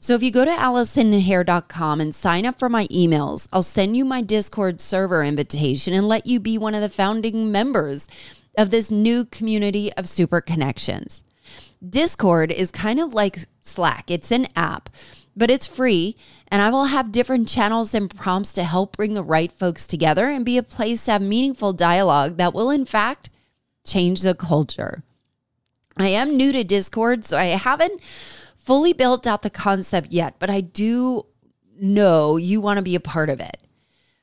So 0.00 0.14
if 0.14 0.22
you 0.24 0.32
go 0.32 0.44
to 0.44 0.50
AllisonHare.com 0.50 2.00
and 2.00 2.12
sign 2.12 2.44
up 2.44 2.58
for 2.58 2.68
my 2.68 2.88
emails, 2.88 3.46
I'll 3.52 3.62
send 3.62 3.96
you 3.96 4.04
my 4.04 4.20
Discord 4.20 4.80
server 4.80 5.22
invitation 5.22 5.94
and 5.94 6.08
let 6.08 6.26
you 6.26 6.40
be 6.40 6.58
one 6.58 6.74
of 6.74 6.80
the 6.80 6.88
founding 6.88 7.52
members 7.52 8.08
of 8.56 8.70
this 8.70 8.90
new 8.90 9.24
community 9.24 9.92
of 9.94 10.08
super 10.08 10.40
connections. 10.40 11.24
Discord 11.86 12.52
is 12.52 12.70
kind 12.70 13.00
of 13.00 13.14
like 13.14 13.38
Slack. 13.60 14.10
It's 14.10 14.30
an 14.30 14.48
app, 14.54 14.88
but 15.36 15.50
it's 15.50 15.66
free, 15.66 16.16
and 16.48 16.62
I 16.62 16.70
will 16.70 16.86
have 16.86 17.12
different 17.12 17.48
channels 17.48 17.94
and 17.94 18.14
prompts 18.14 18.52
to 18.54 18.64
help 18.64 18.96
bring 18.96 19.14
the 19.14 19.22
right 19.22 19.50
folks 19.50 19.86
together 19.86 20.28
and 20.28 20.44
be 20.44 20.58
a 20.58 20.62
place 20.62 21.04
to 21.06 21.12
have 21.12 21.22
meaningful 21.22 21.72
dialogue 21.72 22.36
that 22.36 22.54
will, 22.54 22.70
in 22.70 22.84
fact, 22.84 23.30
change 23.84 24.22
the 24.22 24.34
culture. 24.34 25.02
I 25.96 26.08
am 26.08 26.36
new 26.36 26.52
to 26.52 26.64
Discord, 26.64 27.24
so 27.24 27.36
I 27.36 27.46
haven't 27.46 28.00
fully 28.56 28.92
built 28.92 29.26
out 29.26 29.42
the 29.42 29.50
concept 29.50 30.12
yet, 30.12 30.36
but 30.38 30.50
I 30.50 30.60
do 30.60 31.26
know 31.80 32.36
you 32.36 32.60
want 32.60 32.78
to 32.78 32.82
be 32.82 32.94
a 32.94 33.00
part 33.00 33.28
of 33.28 33.40
it. 33.40 33.56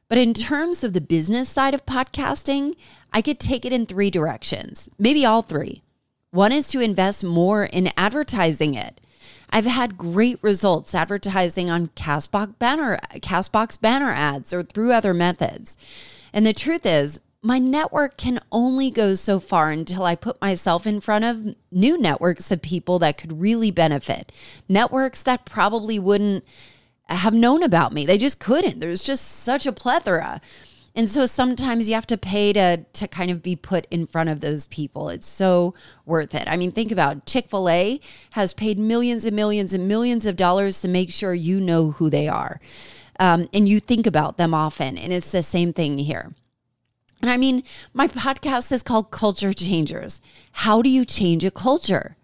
But 0.09 0.17
in 0.17 0.33
terms 0.33 0.83
of 0.83 0.93
the 0.93 1.01
business 1.01 1.47
side 1.49 1.75
of 1.75 1.85
podcasting, 1.85 2.73
I 3.13 3.21
could 3.21 3.39
take 3.39 3.63
it 3.63 3.71
in 3.71 3.85
three 3.85 4.09
directions, 4.09 4.89
maybe 4.97 5.23
all 5.23 5.43
three. 5.43 5.83
One 6.31 6.51
is 6.51 6.67
to 6.69 6.81
invest 6.81 7.23
more 7.23 7.63
in 7.63 7.91
advertising 7.95 8.73
it. 8.73 8.99
I've 9.51 9.65
had 9.65 9.97
great 9.97 10.39
results 10.41 10.93
advertising 10.95 11.69
on 11.69 11.87
Castbox 11.89 12.57
banner, 12.57 12.99
Castbox 13.15 13.79
banner 13.79 14.11
ads 14.11 14.53
or 14.53 14.63
through 14.63 14.91
other 14.91 15.13
methods. 15.13 15.77
And 16.33 16.45
the 16.45 16.53
truth 16.53 16.85
is, 16.85 17.19
my 17.41 17.57
network 17.57 18.17
can 18.17 18.39
only 18.51 18.91
go 18.91 19.15
so 19.15 19.39
far 19.39 19.71
until 19.71 20.03
I 20.03 20.15
put 20.15 20.41
myself 20.41 20.85
in 20.85 20.99
front 20.99 21.25
of 21.25 21.55
new 21.71 21.97
networks 21.97 22.51
of 22.51 22.61
people 22.61 22.99
that 22.99 23.17
could 23.17 23.39
really 23.39 23.71
benefit. 23.71 24.31
Networks 24.67 25.23
that 25.23 25.45
probably 25.45 25.97
wouldn't 25.97 26.43
have 27.15 27.33
known 27.33 27.63
about 27.63 27.93
me. 27.93 28.05
They 28.05 28.17
just 28.17 28.39
couldn't. 28.39 28.79
There's 28.79 29.03
just 29.03 29.25
such 29.25 29.65
a 29.65 29.71
plethora. 29.71 30.41
And 30.95 31.09
so 31.09 31.25
sometimes 31.25 31.87
you 31.87 31.95
have 31.95 32.07
to 32.07 32.17
pay 32.17 32.51
to 32.53 32.85
to 32.93 33.07
kind 33.07 33.31
of 33.31 33.41
be 33.43 33.55
put 33.55 33.85
in 33.91 34.07
front 34.07 34.29
of 34.29 34.41
those 34.41 34.67
people. 34.67 35.09
It's 35.09 35.27
so 35.27 35.73
worth 36.05 36.33
it. 36.33 36.47
I 36.47 36.57
mean, 36.57 36.71
think 36.71 36.91
about 36.91 37.25
Chick-fil-A 37.25 37.99
has 38.31 38.53
paid 38.53 38.79
millions 38.79 39.23
and 39.23 39.35
millions 39.35 39.73
and 39.73 39.87
millions 39.87 40.25
of 40.25 40.35
dollars 40.35 40.81
to 40.81 40.87
make 40.87 41.11
sure 41.11 41.33
you 41.33 41.59
know 41.59 41.91
who 41.91 42.09
they 42.09 42.27
are. 42.27 42.59
Um, 43.19 43.49
and 43.53 43.69
you 43.69 43.79
think 43.79 44.07
about 44.07 44.37
them 44.37 44.53
often. 44.53 44.97
And 44.97 45.13
it's 45.13 45.31
the 45.31 45.43
same 45.43 45.73
thing 45.73 45.99
here. 45.99 46.33
And 47.21 47.29
I 47.29 47.37
mean, 47.37 47.63
my 47.93 48.07
podcast 48.07 48.71
is 48.71 48.81
called 48.81 49.11
Culture 49.11 49.53
Changers. 49.53 50.21
How 50.53 50.81
do 50.81 50.89
you 50.89 51.05
change 51.05 51.43
a 51.43 51.51
culture? 51.51 52.15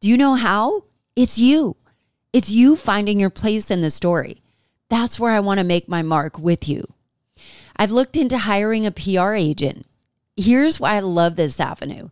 Do 0.00 0.08
you 0.08 0.16
know 0.16 0.34
how? 0.34 0.84
It's 1.16 1.38
you. 1.38 1.76
It's 2.32 2.50
you 2.50 2.76
finding 2.76 3.20
your 3.20 3.30
place 3.30 3.70
in 3.70 3.82
the 3.82 3.90
story. 3.90 4.40
That's 4.88 5.20
where 5.20 5.32
I 5.32 5.40
want 5.40 5.58
to 5.58 5.64
make 5.64 5.86
my 5.86 6.00
mark 6.00 6.38
with 6.38 6.66
you. 6.66 6.84
I've 7.76 7.90
looked 7.90 8.16
into 8.16 8.38
hiring 8.38 8.86
a 8.86 8.90
PR 8.90 9.34
agent. 9.34 9.86
Here's 10.34 10.80
why 10.80 10.94
I 10.94 11.00
love 11.00 11.36
this 11.36 11.60
avenue. 11.60 12.08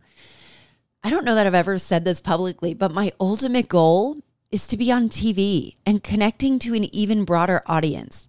I 1.02 1.08
don't 1.08 1.24
know 1.24 1.34
that 1.34 1.46
I've 1.46 1.54
ever 1.54 1.78
said 1.78 2.04
this 2.04 2.20
publicly, 2.20 2.74
but 2.74 2.92
my 2.92 3.12
ultimate 3.18 3.68
goal 3.68 4.18
is 4.50 4.66
to 4.66 4.76
be 4.76 4.92
on 4.92 5.08
TV 5.08 5.76
and 5.86 6.02
connecting 6.02 6.58
to 6.58 6.74
an 6.74 6.94
even 6.94 7.24
broader 7.24 7.62
audience. 7.64 8.28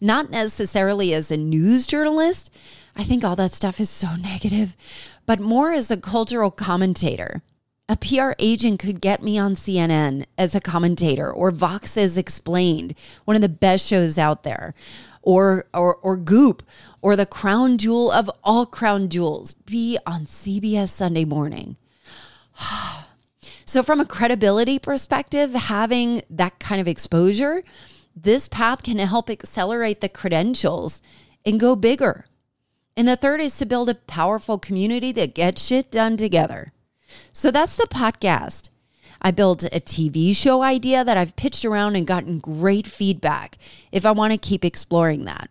Not 0.00 0.30
necessarily 0.30 1.14
as 1.14 1.30
a 1.30 1.36
news 1.36 1.86
journalist, 1.86 2.50
I 2.96 3.04
think 3.04 3.22
all 3.22 3.36
that 3.36 3.52
stuff 3.52 3.78
is 3.78 3.90
so 3.90 4.16
negative, 4.16 4.76
but 5.24 5.38
more 5.38 5.70
as 5.70 5.88
a 5.88 5.96
cultural 5.96 6.50
commentator. 6.50 7.42
A 7.90 7.96
PR 7.96 8.32
agent 8.38 8.80
could 8.80 9.00
get 9.00 9.22
me 9.22 9.38
on 9.38 9.54
CNN 9.54 10.26
as 10.36 10.54
a 10.54 10.60
commentator 10.60 11.32
or 11.32 11.50
Vox's 11.50 12.18
Explained, 12.18 12.94
one 13.24 13.34
of 13.34 13.40
the 13.40 13.48
best 13.48 13.86
shows 13.86 14.18
out 14.18 14.42
there, 14.42 14.74
or, 15.22 15.64
or, 15.72 15.94
or 15.96 16.18
Goop, 16.18 16.62
or 17.00 17.16
the 17.16 17.24
crown 17.24 17.78
jewel 17.78 18.12
of 18.12 18.30
all 18.44 18.66
crown 18.66 19.08
jewels, 19.08 19.54
be 19.54 19.96
on 20.06 20.26
CBS 20.26 20.88
Sunday 20.90 21.24
morning. 21.24 21.76
so, 23.64 23.82
from 23.82 24.00
a 24.00 24.06
credibility 24.06 24.78
perspective, 24.78 25.54
having 25.54 26.20
that 26.28 26.58
kind 26.58 26.82
of 26.82 26.88
exposure, 26.88 27.62
this 28.14 28.48
path 28.48 28.82
can 28.82 28.98
help 28.98 29.30
accelerate 29.30 30.02
the 30.02 30.10
credentials 30.10 31.00
and 31.42 31.58
go 31.58 31.74
bigger. 31.74 32.26
And 32.98 33.08
the 33.08 33.16
third 33.16 33.40
is 33.40 33.56
to 33.56 33.64
build 33.64 33.88
a 33.88 33.94
powerful 33.94 34.58
community 34.58 35.10
that 35.12 35.34
gets 35.34 35.64
shit 35.64 35.90
done 35.90 36.18
together. 36.18 36.74
So 37.32 37.50
that's 37.50 37.76
the 37.76 37.84
podcast. 37.84 38.68
I 39.20 39.30
built 39.30 39.64
a 39.64 39.80
TV 39.80 40.34
show 40.34 40.62
idea 40.62 41.04
that 41.04 41.16
I've 41.16 41.36
pitched 41.36 41.64
around 41.64 41.96
and 41.96 42.06
gotten 42.06 42.38
great 42.38 42.86
feedback 42.86 43.58
if 43.90 44.06
I 44.06 44.12
want 44.12 44.32
to 44.32 44.38
keep 44.38 44.64
exploring 44.64 45.24
that. 45.24 45.50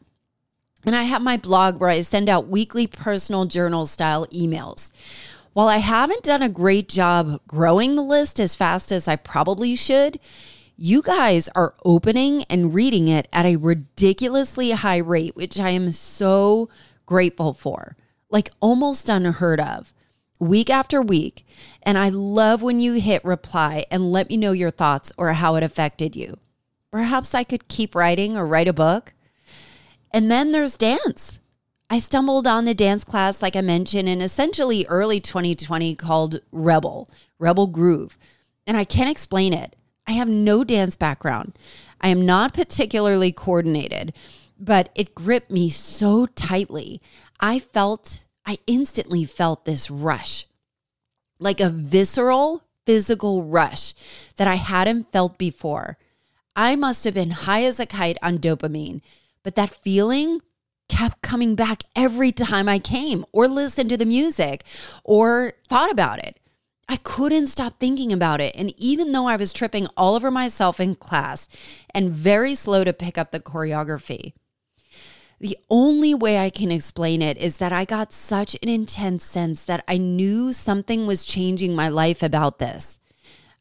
And 0.85 0.95
I 0.95 1.03
have 1.03 1.21
my 1.21 1.37
blog 1.37 1.79
where 1.79 1.89
I 1.89 2.01
send 2.01 2.29
out 2.29 2.47
weekly 2.47 2.87
personal 2.87 3.45
journal 3.45 3.85
style 3.85 4.25
emails. 4.27 4.91
While 5.53 5.67
I 5.67 5.77
haven't 5.77 6.23
done 6.23 6.43
a 6.43 6.49
great 6.49 6.87
job 6.87 7.41
growing 7.47 7.95
the 7.95 8.03
list 8.03 8.39
as 8.39 8.55
fast 8.55 8.91
as 8.91 9.07
I 9.07 9.15
probably 9.15 9.75
should, 9.75 10.19
you 10.77 11.01
guys 11.01 11.49
are 11.55 11.73
opening 11.83 12.43
and 12.43 12.75
reading 12.75 13.07
it 13.07 13.27
at 13.33 13.47
a 13.47 13.55
ridiculously 13.55 14.71
high 14.71 14.97
rate, 14.97 15.35
which 15.35 15.59
I 15.59 15.71
am 15.71 15.91
so 15.91 16.69
grateful 17.07 17.55
for, 17.55 17.97
like 18.29 18.51
almost 18.59 19.09
unheard 19.09 19.59
of, 19.59 19.91
week 20.39 20.69
after 20.69 21.01
week. 21.01 21.46
And 21.83 21.97
I 21.97 22.09
love 22.09 22.61
when 22.61 22.79
you 22.79 22.93
hit 22.93 23.23
reply 23.23 23.85
and 23.91 24.11
let 24.11 24.29
me 24.29 24.37
know 24.37 24.51
your 24.51 24.71
thoughts 24.71 25.11
or 25.17 25.33
how 25.33 25.55
it 25.55 25.63
affected 25.63 26.15
you. 26.15 26.37
Perhaps 26.91 27.35
I 27.35 27.43
could 27.43 27.67
keep 27.67 27.95
writing 27.95 28.37
or 28.37 28.45
write 28.45 28.67
a 28.67 28.73
book. 28.73 29.13
And 30.11 30.31
then 30.31 30.51
there's 30.51 30.77
dance. 30.77 31.39
I 31.89 31.99
stumbled 31.99 32.47
on 32.47 32.65
the 32.65 32.73
dance 32.73 33.03
class, 33.03 33.41
like 33.41 33.55
I 33.55 33.61
mentioned, 33.61 34.09
in 34.09 34.21
essentially 34.21 34.85
early 34.87 35.19
2020 35.19 35.95
called 35.95 36.41
Rebel, 36.51 37.09
Rebel 37.39 37.67
Groove. 37.67 38.17
And 38.65 38.75
I 38.75 38.83
can't 38.83 39.09
explain 39.09 39.53
it. 39.53 39.75
I 40.05 40.13
have 40.13 40.27
no 40.27 40.63
dance 40.63 40.95
background. 40.95 41.57
I 42.01 42.09
am 42.09 42.25
not 42.25 42.53
particularly 42.53 43.31
coordinated 43.31 44.13
but 44.59 44.89
it 44.95 45.15
gripped 45.15 45.51
me 45.51 45.69
so 45.69 46.25
tightly. 46.25 47.01
I 47.39 47.59
felt, 47.59 48.23
I 48.45 48.59
instantly 48.67 49.25
felt 49.25 49.65
this 49.65 49.89
rush, 49.89 50.47
like 51.39 51.59
a 51.59 51.69
visceral 51.69 52.63
physical 52.85 53.43
rush 53.43 53.93
that 54.37 54.47
I 54.47 54.55
hadn't 54.55 55.11
felt 55.11 55.37
before. 55.37 55.97
I 56.55 56.75
must 56.75 57.03
have 57.03 57.13
been 57.13 57.31
high 57.31 57.63
as 57.63 57.79
a 57.79 57.85
kite 57.85 58.17
on 58.21 58.39
dopamine, 58.39 59.01
but 59.43 59.55
that 59.55 59.73
feeling 59.83 60.41
kept 60.89 61.21
coming 61.21 61.53
back 61.53 61.83
every 61.95 62.31
time 62.31 62.69
I 62.69 62.79
came 62.79 63.25
or 63.31 63.47
listened 63.47 63.89
to 63.89 63.97
the 63.97 64.05
music 64.05 64.63
or 65.03 65.53
thought 65.67 65.91
about 65.91 66.19
it. 66.19 66.39
I 66.89 66.95
couldn't 66.95 67.47
stop 67.47 67.79
thinking 67.79 68.13
about 68.13 68.39
it. 68.39 68.55
And 68.55 68.73
even 68.77 69.11
though 69.11 69.27
I 69.27 69.35
was 69.35 69.51
tripping 69.51 69.87
all 69.97 70.15
over 70.15 70.31
myself 70.31 70.79
in 70.79 70.95
class 70.95 71.49
and 71.93 72.11
very 72.11 72.55
slow 72.55 72.85
to 72.85 72.93
pick 72.93 73.17
up 73.17 73.31
the 73.31 73.41
choreography, 73.41 74.33
the 75.39 75.57
only 75.69 76.15
way 76.15 76.39
I 76.39 76.49
can 76.49 76.71
explain 76.71 77.21
it 77.21 77.37
is 77.37 77.57
that 77.57 77.71
I 77.71 77.85
got 77.85 78.11
such 78.11 78.55
an 78.63 78.69
intense 78.69 79.23
sense 79.23 79.63
that 79.65 79.83
I 79.87 79.97
knew 79.97 80.51
something 80.51 81.05
was 81.05 81.25
changing 81.25 81.75
my 81.75 81.89
life 81.89 82.23
about 82.23 82.57
this. 82.57 82.97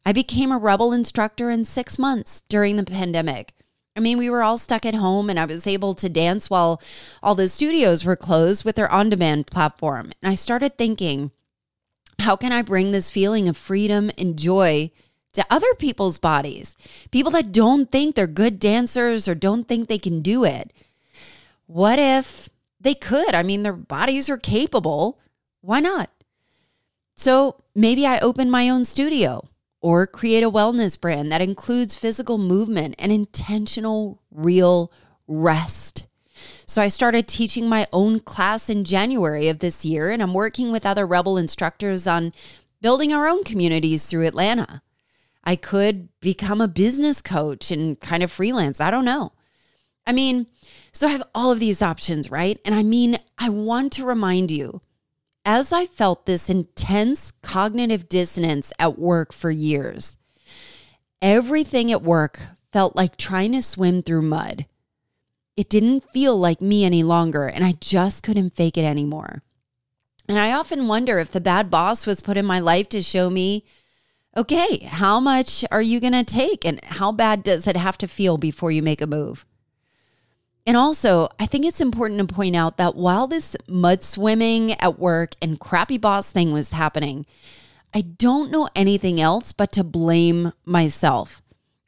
I 0.04 0.12
became 0.12 0.52
a 0.52 0.58
rebel 0.58 0.92
instructor 0.92 1.50
in 1.50 1.64
six 1.64 1.98
months 1.98 2.44
during 2.48 2.76
the 2.76 2.84
pandemic. 2.84 3.52
I 3.96 4.00
mean, 4.00 4.18
we 4.18 4.30
were 4.30 4.42
all 4.42 4.58
stuck 4.58 4.86
at 4.86 4.94
home 4.94 5.28
and 5.28 5.38
I 5.38 5.46
was 5.46 5.66
able 5.66 5.94
to 5.94 6.08
dance 6.08 6.48
while 6.48 6.80
all 7.22 7.34
the 7.34 7.48
studios 7.48 8.04
were 8.04 8.16
closed 8.16 8.64
with 8.64 8.76
their 8.76 8.90
on 8.90 9.10
demand 9.10 9.46
platform. 9.46 10.12
And 10.22 10.30
I 10.30 10.34
started 10.34 10.78
thinking, 10.78 11.30
how 12.20 12.36
can 12.36 12.52
I 12.52 12.62
bring 12.62 12.92
this 12.92 13.10
feeling 13.10 13.48
of 13.48 13.56
freedom 13.56 14.10
and 14.16 14.38
joy 14.38 14.90
to 15.32 15.46
other 15.50 15.74
people's 15.74 16.18
bodies? 16.18 16.74
People 17.10 17.32
that 17.32 17.52
don't 17.52 17.90
think 17.90 18.14
they're 18.14 18.26
good 18.26 18.58
dancers 18.58 19.28
or 19.28 19.34
don't 19.34 19.66
think 19.66 19.88
they 19.88 19.98
can 19.98 20.20
do 20.22 20.44
it. 20.44 20.72
What 21.66 21.98
if 21.98 22.48
they 22.80 22.94
could? 22.94 23.34
I 23.34 23.42
mean, 23.42 23.62
their 23.62 23.72
bodies 23.72 24.28
are 24.28 24.38
capable. 24.38 25.20
Why 25.60 25.80
not? 25.80 26.10
So 27.14 27.62
maybe 27.74 28.06
I 28.06 28.18
open 28.20 28.50
my 28.50 28.68
own 28.68 28.84
studio 28.84 29.48
or 29.80 30.06
create 30.06 30.42
a 30.42 30.50
wellness 30.50 31.00
brand 31.00 31.30
that 31.32 31.42
includes 31.42 31.96
physical 31.96 32.38
movement 32.38 32.94
and 32.98 33.12
intentional, 33.12 34.20
real 34.30 34.92
rest. 35.26 36.06
So 36.66 36.82
I 36.82 36.88
started 36.88 37.26
teaching 37.26 37.68
my 37.68 37.86
own 37.92 38.20
class 38.20 38.68
in 38.68 38.84
January 38.84 39.48
of 39.48 39.60
this 39.60 39.84
year, 39.84 40.10
and 40.10 40.22
I'm 40.22 40.34
working 40.34 40.72
with 40.72 40.84
other 40.84 41.06
Rebel 41.06 41.38
instructors 41.38 42.06
on 42.06 42.32
building 42.80 43.12
our 43.12 43.26
own 43.26 43.44
communities 43.44 44.06
through 44.06 44.26
Atlanta. 44.26 44.82
I 45.44 45.56
could 45.56 46.08
become 46.20 46.60
a 46.60 46.68
business 46.68 47.22
coach 47.22 47.70
and 47.70 47.98
kind 48.00 48.22
of 48.22 48.32
freelance. 48.32 48.80
I 48.80 48.90
don't 48.90 49.04
know. 49.04 49.30
I 50.06 50.12
mean, 50.12 50.46
so 50.96 51.08
I 51.08 51.10
have 51.10 51.28
all 51.34 51.52
of 51.52 51.60
these 51.60 51.82
options, 51.82 52.30
right? 52.30 52.58
And 52.64 52.74
I 52.74 52.82
mean, 52.82 53.18
I 53.38 53.50
want 53.50 53.92
to 53.92 54.04
remind 54.06 54.50
you 54.50 54.80
as 55.44 55.70
I 55.70 55.84
felt 55.84 56.24
this 56.24 56.48
intense 56.48 57.32
cognitive 57.42 58.08
dissonance 58.08 58.72
at 58.78 58.98
work 58.98 59.32
for 59.32 59.50
years, 59.50 60.16
everything 61.20 61.92
at 61.92 62.02
work 62.02 62.40
felt 62.72 62.96
like 62.96 63.16
trying 63.16 63.52
to 63.52 63.62
swim 63.62 64.02
through 64.02 64.22
mud. 64.22 64.64
It 65.54 65.68
didn't 65.68 66.10
feel 66.12 66.36
like 66.36 66.60
me 66.60 66.84
any 66.84 67.02
longer, 67.02 67.44
and 67.46 67.62
I 67.62 67.72
just 67.72 68.22
couldn't 68.22 68.56
fake 68.56 68.76
it 68.76 68.84
anymore. 68.84 69.42
And 70.28 70.38
I 70.38 70.52
often 70.52 70.88
wonder 70.88 71.18
if 71.18 71.30
the 71.30 71.40
bad 71.40 71.70
boss 71.70 72.06
was 72.06 72.22
put 72.22 72.36
in 72.36 72.44
my 72.44 72.58
life 72.58 72.88
to 72.90 73.02
show 73.02 73.30
me 73.30 73.64
okay, 74.36 74.80
how 74.80 75.18
much 75.18 75.64
are 75.70 75.80
you 75.80 75.98
going 75.98 76.12
to 76.12 76.24
take, 76.24 76.66
and 76.66 76.82
how 76.84 77.10
bad 77.10 77.42
does 77.42 77.66
it 77.66 77.76
have 77.76 77.96
to 77.96 78.06
feel 78.06 78.36
before 78.36 78.70
you 78.70 78.82
make 78.82 79.00
a 79.00 79.06
move? 79.06 79.45
And 80.66 80.76
also, 80.76 81.28
I 81.38 81.46
think 81.46 81.64
it's 81.64 81.80
important 81.80 82.18
to 82.18 82.34
point 82.34 82.56
out 82.56 82.76
that 82.76 82.96
while 82.96 83.28
this 83.28 83.56
mud 83.68 84.02
swimming 84.02 84.72
at 84.72 84.98
work 84.98 85.34
and 85.40 85.60
crappy 85.60 85.96
boss 85.96 86.32
thing 86.32 86.52
was 86.52 86.72
happening, 86.72 87.24
I 87.94 88.00
don't 88.00 88.50
know 88.50 88.68
anything 88.74 89.20
else 89.20 89.52
but 89.52 89.70
to 89.72 89.84
blame 89.84 90.52
myself. 90.64 91.40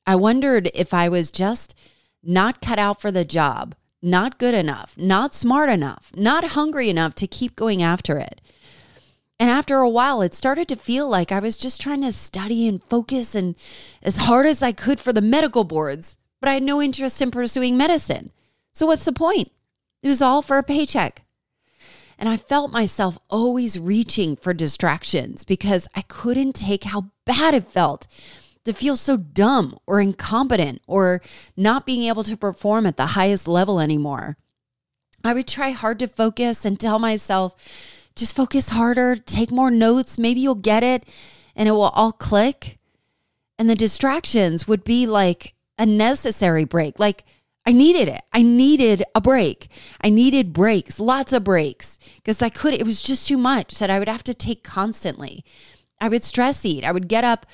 I 0.06 0.14
wondered 0.14 0.70
if 0.74 0.94
I 0.94 1.08
was 1.08 1.32
just 1.32 1.74
not 2.22 2.62
cut 2.62 2.78
out 2.78 3.00
for 3.00 3.10
the 3.10 3.24
job, 3.24 3.74
not 4.00 4.38
good 4.38 4.54
enough, 4.54 4.96
not 4.96 5.34
smart 5.34 5.68
enough, 5.70 6.12
not 6.14 6.44
hungry 6.44 6.88
enough 6.88 7.16
to 7.16 7.26
keep 7.26 7.56
going 7.56 7.82
after 7.82 8.16
it. 8.16 8.40
And 9.40 9.50
after 9.50 9.78
a 9.78 9.88
while, 9.88 10.22
it 10.22 10.34
started 10.34 10.68
to 10.68 10.76
feel 10.76 11.08
like 11.08 11.32
I 11.32 11.40
was 11.40 11.56
just 11.56 11.80
trying 11.80 12.02
to 12.02 12.12
study 12.12 12.66
and 12.68 12.82
focus 12.82 13.34
and 13.34 13.56
as 14.02 14.18
hard 14.18 14.46
as 14.46 14.62
I 14.62 14.72
could 14.72 15.00
for 15.00 15.12
the 15.12 15.20
medical 15.20 15.64
boards, 15.64 16.16
but 16.40 16.48
I 16.48 16.54
had 16.54 16.62
no 16.62 16.80
interest 16.80 17.20
in 17.20 17.30
pursuing 17.30 17.76
medicine. 17.76 18.30
So 18.78 18.86
what's 18.86 19.06
the 19.06 19.12
point? 19.12 19.50
It 20.04 20.08
was 20.08 20.22
all 20.22 20.40
for 20.40 20.56
a 20.56 20.62
paycheck. 20.62 21.24
And 22.16 22.28
I 22.28 22.36
felt 22.36 22.70
myself 22.70 23.18
always 23.28 23.76
reaching 23.76 24.36
for 24.36 24.54
distractions 24.54 25.42
because 25.42 25.88
I 25.96 26.02
couldn't 26.02 26.52
take 26.52 26.84
how 26.84 27.10
bad 27.26 27.54
it 27.54 27.66
felt 27.66 28.06
to 28.64 28.72
feel 28.72 28.94
so 28.94 29.16
dumb 29.16 29.76
or 29.84 30.00
incompetent 30.00 30.80
or 30.86 31.20
not 31.56 31.86
being 31.86 32.04
able 32.04 32.22
to 32.22 32.36
perform 32.36 32.86
at 32.86 32.96
the 32.96 33.06
highest 33.18 33.48
level 33.48 33.80
anymore. 33.80 34.36
I 35.24 35.34
would 35.34 35.48
try 35.48 35.70
hard 35.70 35.98
to 35.98 36.06
focus 36.06 36.64
and 36.64 36.78
tell 36.78 37.00
myself, 37.00 37.56
just 38.14 38.36
focus 38.36 38.68
harder, 38.68 39.16
take 39.16 39.50
more 39.50 39.72
notes, 39.72 40.20
maybe 40.20 40.38
you'll 40.38 40.54
get 40.54 40.84
it 40.84 41.02
and 41.56 41.68
it 41.68 41.72
will 41.72 41.90
all 41.96 42.12
click. 42.12 42.78
And 43.58 43.68
the 43.68 43.74
distractions 43.74 44.68
would 44.68 44.84
be 44.84 45.04
like 45.04 45.56
a 45.76 45.84
necessary 45.84 46.62
break. 46.62 47.00
Like, 47.00 47.24
I 47.68 47.72
needed 47.72 48.08
it. 48.08 48.22
I 48.32 48.40
needed 48.40 49.04
a 49.14 49.20
break. 49.20 49.68
I 50.00 50.08
needed 50.08 50.54
breaks, 50.54 50.98
lots 50.98 51.34
of 51.34 51.44
breaks, 51.44 51.98
because 52.16 52.40
I 52.40 52.48
could, 52.48 52.72
it 52.72 52.86
was 52.86 53.02
just 53.02 53.28
too 53.28 53.36
much 53.36 53.78
that 53.78 53.90
I 53.90 53.98
would 53.98 54.08
have 54.08 54.24
to 54.24 54.32
take 54.32 54.64
constantly. 54.64 55.44
I 56.00 56.08
would 56.08 56.24
stress 56.24 56.64
eat. 56.64 56.82
I 56.82 56.92
would 56.92 57.08
get 57.08 57.24
up 57.24 57.44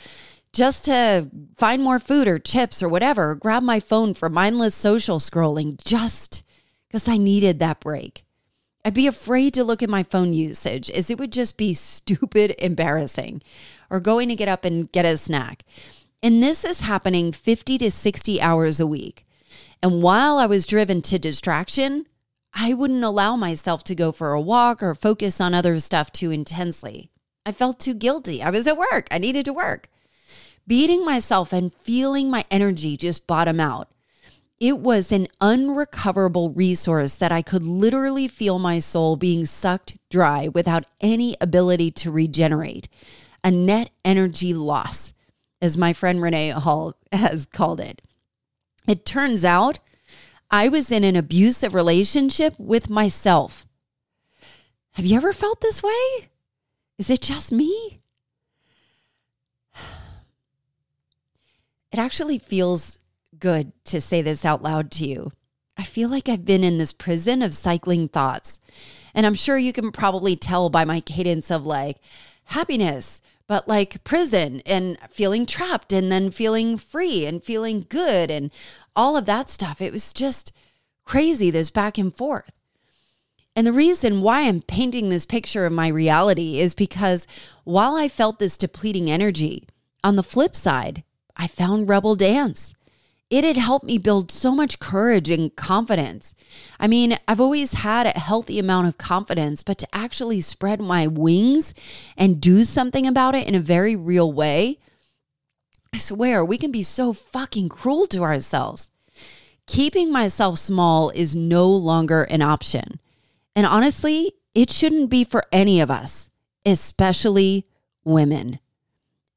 just 0.52 0.84
to 0.84 1.28
find 1.56 1.82
more 1.82 1.98
food 1.98 2.28
or 2.28 2.38
chips 2.38 2.80
or 2.80 2.88
whatever, 2.88 3.30
or 3.30 3.34
grab 3.34 3.64
my 3.64 3.80
phone 3.80 4.14
for 4.14 4.28
mindless 4.28 4.76
social 4.76 5.18
scrolling 5.18 5.82
just 5.84 6.44
because 6.86 7.08
I 7.08 7.16
needed 7.16 7.58
that 7.58 7.80
break. 7.80 8.24
I'd 8.84 8.94
be 8.94 9.08
afraid 9.08 9.52
to 9.54 9.64
look 9.64 9.82
at 9.82 9.90
my 9.90 10.04
phone 10.04 10.32
usage 10.32 10.88
as 10.90 11.10
it 11.10 11.18
would 11.18 11.32
just 11.32 11.56
be 11.56 11.74
stupid 11.74 12.54
embarrassing 12.60 13.42
or 13.90 13.98
going 13.98 14.28
to 14.28 14.36
get 14.36 14.46
up 14.46 14.64
and 14.64 14.92
get 14.92 15.06
a 15.06 15.16
snack. 15.16 15.64
And 16.22 16.40
this 16.40 16.64
is 16.64 16.82
happening 16.82 17.32
50 17.32 17.78
to 17.78 17.90
60 17.90 18.40
hours 18.40 18.78
a 18.78 18.86
week. 18.86 19.26
And 19.84 20.02
while 20.02 20.38
I 20.38 20.46
was 20.46 20.66
driven 20.66 21.02
to 21.02 21.18
distraction, 21.18 22.06
I 22.54 22.72
wouldn't 22.72 23.04
allow 23.04 23.36
myself 23.36 23.84
to 23.84 23.94
go 23.94 24.12
for 24.12 24.32
a 24.32 24.40
walk 24.40 24.82
or 24.82 24.94
focus 24.94 25.42
on 25.42 25.52
other 25.52 25.78
stuff 25.78 26.10
too 26.10 26.30
intensely. 26.30 27.10
I 27.44 27.52
felt 27.52 27.80
too 27.80 27.92
guilty. 27.92 28.42
I 28.42 28.48
was 28.48 28.66
at 28.66 28.78
work. 28.78 29.06
I 29.10 29.18
needed 29.18 29.44
to 29.44 29.52
work. 29.52 29.90
Beating 30.66 31.04
myself 31.04 31.52
and 31.52 31.70
feeling 31.70 32.30
my 32.30 32.46
energy 32.50 32.96
just 32.96 33.26
bottom 33.26 33.60
out. 33.60 33.90
It 34.58 34.78
was 34.78 35.12
an 35.12 35.28
unrecoverable 35.42 36.52
resource 36.52 37.14
that 37.16 37.30
I 37.30 37.42
could 37.42 37.62
literally 37.62 38.26
feel 38.26 38.58
my 38.58 38.78
soul 38.78 39.16
being 39.16 39.44
sucked 39.44 39.98
dry 40.08 40.48
without 40.48 40.86
any 41.02 41.36
ability 41.42 41.90
to 41.90 42.10
regenerate. 42.10 42.88
A 43.44 43.50
net 43.50 43.90
energy 44.02 44.54
loss, 44.54 45.12
as 45.60 45.76
my 45.76 45.92
friend 45.92 46.22
Renee 46.22 46.52
Hall 46.52 46.94
has 47.12 47.44
called 47.44 47.80
it. 47.80 48.00
It 48.86 49.04
turns 49.04 49.44
out 49.44 49.78
I 50.50 50.68
was 50.68 50.90
in 50.90 51.04
an 51.04 51.16
abusive 51.16 51.74
relationship 51.74 52.54
with 52.58 52.90
myself. 52.90 53.66
Have 54.92 55.06
you 55.06 55.16
ever 55.16 55.32
felt 55.32 55.60
this 55.60 55.82
way? 55.82 56.28
Is 56.98 57.10
it 57.10 57.20
just 57.20 57.52
me? 57.52 58.00
It 61.92 62.00
actually 62.00 62.40
feels 62.40 62.98
good 63.38 63.70
to 63.84 64.00
say 64.00 64.20
this 64.20 64.44
out 64.44 64.64
loud 64.64 64.90
to 64.92 65.06
you. 65.06 65.30
I 65.76 65.84
feel 65.84 66.08
like 66.08 66.28
I've 66.28 66.44
been 66.44 66.64
in 66.64 66.78
this 66.78 66.92
prison 66.92 67.40
of 67.40 67.54
cycling 67.54 68.08
thoughts. 68.08 68.58
And 69.14 69.24
I'm 69.24 69.34
sure 69.34 69.58
you 69.58 69.72
can 69.72 69.92
probably 69.92 70.34
tell 70.34 70.70
by 70.70 70.84
my 70.84 71.00
cadence 71.00 71.52
of 71.52 71.64
like 71.64 71.98
happiness, 72.46 73.22
but 73.46 73.68
like 73.68 74.04
prison 74.04 74.62
and 74.66 74.98
feeling 75.10 75.46
trapped 75.46 75.92
and 75.92 76.10
then 76.10 76.30
feeling 76.30 76.76
free 76.76 77.26
and 77.26 77.42
feeling 77.42 77.86
good 77.88 78.30
and 78.30 78.50
all 78.96 79.16
of 79.16 79.26
that 79.26 79.50
stuff. 79.50 79.80
It 79.80 79.92
was 79.92 80.12
just 80.12 80.52
crazy, 81.04 81.50
this 81.50 81.70
back 81.70 81.98
and 81.98 82.14
forth. 82.14 82.52
And 83.56 83.66
the 83.66 83.72
reason 83.72 84.20
why 84.20 84.42
I'm 84.42 84.62
painting 84.62 85.08
this 85.08 85.26
picture 85.26 85.64
of 85.64 85.72
my 85.72 85.88
reality 85.88 86.58
is 86.58 86.74
because 86.74 87.26
while 87.62 87.94
I 87.94 88.08
felt 88.08 88.38
this 88.38 88.56
depleting 88.56 89.10
energy, 89.10 89.68
on 90.02 90.16
the 90.16 90.22
flip 90.22 90.54
side, 90.54 91.04
I 91.36 91.46
found 91.46 91.88
Rebel 91.88 92.14
Dance. 92.14 92.74
It 93.34 93.42
had 93.42 93.56
helped 93.56 93.84
me 93.84 93.98
build 93.98 94.30
so 94.30 94.54
much 94.54 94.78
courage 94.78 95.28
and 95.28 95.56
confidence. 95.56 96.36
I 96.78 96.86
mean, 96.86 97.16
I've 97.26 97.40
always 97.40 97.72
had 97.72 98.06
a 98.06 98.16
healthy 98.16 98.60
amount 98.60 98.86
of 98.86 98.96
confidence, 98.96 99.64
but 99.64 99.76
to 99.78 99.88
actually 99.92 100.40
spread 100.40 100.80
my 100.80 101.08
wings 101.08 101.74
and 102.16 102.40
do 102.40 102.62
something 102.62 103.08
about 103.08 103.34
it 103.34 103.48
in 103.48 103.56
a 103.56 103.58
very 103.58 103.96
real 103.96 104.32
way, 104.32 104.78
I 105.92 105.98
swear 105.98 106.44
we 106.44 106.56
can 106.56 106.70
be 106.70 106.84
so 106.84 107.12
fucking 107.12 107.70
cruel 107.70 108.06
to 108.06 108.22
ourselves. 108.22 108.90
Keeping 109.66 110.12
myself 110.12 110.60
small 110.60 111.10
is 111.10 111.34
no 111.34 111.68
longer 111.68 112.22
an 112.22 112.40
option. 112.40 113.00
And 113.56 113.66
honestly, 113.66 114.34
it 114.54 114.70
shouldn't 114.70 115.10
be 115.10 115.24
for 115.24 115.42
any 115.50 115.80
of 115.80 115.90
us, 115.90 116.30
especially 116.64 117.66
women 118.04 118.60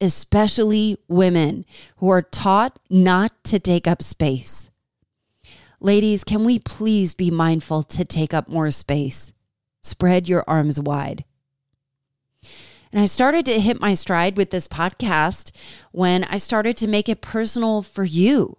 especially 0.00 0.96
women 1.08 1.64
who 1.96 2.08
are 2.08 2.22
taught 2.22 2.78
not 2.88 3.32
to 3.44 3.58
take 3.58 3.86
up 3.86 4.02
space. 4.02 4.70
Ladies, 5.80 6.24
can 6.24 6.44
we 6.44 6.58
please 6.58 7.14
be 7.14 7.30
mindful 7.30 7.82
to 7.84 8.04
take 8.04 8.34
up 8.34 8.48
more 8.48 8.70
space? 8.70 9.32
Spread 9.82 10.28
your 10.28 10.44
arms 10.46 10.80
wide. 10.80 11.24
And 12.90 13.00
I 13.00 13.06
started 13.06 13.44
to 13.46 13.60
hit 13.60 13.80
my 13.80 13.94
stride 13.94 14.36
with 14.36 14.50
this 14.50 14.66
podcast 14.66 15.52
when 15.92 16.24
I 16.24 16.38
started 16.38 16.76
to 16.78 16.88
make 16.88 17.08
it 17.08 17.20
personal 17.20 17.82
for 17.82 18.04
you. 18.04 18.56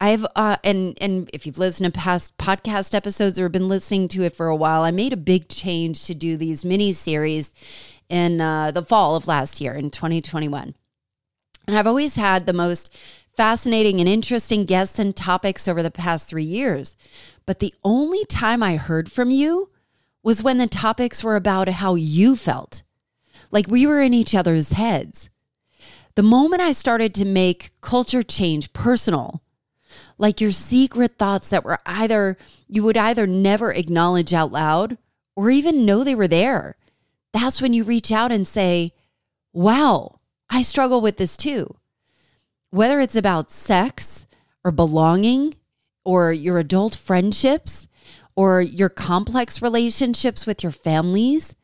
I've 0.00 0.26
uh, 0.34 0.56
and 0.64 0.98
and 1.00 1.30
if 1.32 1.46
you've 1.46 1.58
listened 1.58 1.92
to 1.92 1.96
past 1.96 2.36
podcast 2.36 2.92
episodes 2.92 3.38
or 3.38 3.48
been 3.48 3.68
listening 3.68 4.08
to 4.08 4.24
it 4.24 4.34
for 4.34 4.48
a 4.48 4.56
while, 4.56 4.82
I 4.82 4.90
made 4.90 5.12
a 5.12 5.16
big 5.16 5.48
change 5.48 6.06
to 6.06 6.14
do 6.14 6.36
these 6.36 6.64
mini 6.64 6.92
series 6.92 7.52
in 8.12 8.42
uh, 8.42 8.70
the 8.70 8.82
fall 8.82 9.16
of 9.16 9.26
last 9.26 9.58
year 9.58 9.72
in 9.72 9.90
2021. 9.90 10.74
And 11.66 11.76
I've 11.76 11.86
always 11.86 12.16
had 12.16 12.44
the 12.44 12.52
most 12.52 12.94
fascinating 13.34 14.00
and 14.00 14.08
interesting 14.08 14.66
guests 14.66 14.98
and 14.98 15.16
topics 15.16 15.66
over 15.66 15.82
the 15.82 15.90
past 15.90 16.28
three 16.28 16.44
years. 16.44 16.94
But 17.46 17.60
the 17.60 17.74
only 17.82 18.26
time 18.26 18.62
I 18.62 18.76
heard 18.76 19.10
from 19.10 19.30
you 19.30 19.70
was 20.22 20.42
when 20.42 20.58
the 20.58 20.66
topics 20.66 21.24
were 21.24 21.36
about 21.36 21.68
how 21.68 21.94
you 21.94 22.36
felt, 22.36 22.82
like 23.50 23.66
we 23.66 23.86
were 23.86 24.02
in 24.02 24.12
each 24.12 24.34
other's 24.34 24.72
heads. 24.72 25.30
The 26.14 26.22
moment 26.22 26.60
I 26.60 26.72
started 26.72 27.14
to 27.14 27.24
make 27.24 27.72
culture 27.80 28.22
change 28.22 28.74
personal, 28.74 29.42
like 30.18 30.38
your 30.38 30.52
secret 30.52 31.16
thoughts 31.16 31.48
that 31.48 31.64
were 31.64 31.78
either 31.86 32.36
you 32.68 32.84
would 32.84 32.98
either 32.98 33.26
never 33.26 33.72
acknowledge 33.72 34.34
out 34.34 34.52
loud 34.52 34.98
or 35.34 35.50
even 35.50 35.86
know 35.86 36.04
they 36.04 36.14
were 36.14 36.28
there 36.28 36.76
that's 37.32 37.62
when 37.62 37.72
you 37.72 37.84
reach 37.84 38.12
out 38.12 38.32
and 38.32 38.46
say, 38.46 38.92
Wow, 39.52 40.20
I 40.50 40.62
struggle 40.62 41.00
with 41.00 41.16
this 41.16 41.36
too. 41.36 41.76
Whether 42.70 43.00
it's 43.00 43.16
about 43.16 43.50
sex 43.50 44.26
or 44.64 44.70
belonging 44.70 45.54
or 46.04 46.32
your 46.32 46.58
adult 46.58 46.94
friendships 46.94 47.86
or 48.34 48.60
your 48.60 48.88
complex 48.88 49.60
relationships 49.60 50.46
with 50.46 50.62
your 50.62 50.72
families, 50.72 51.54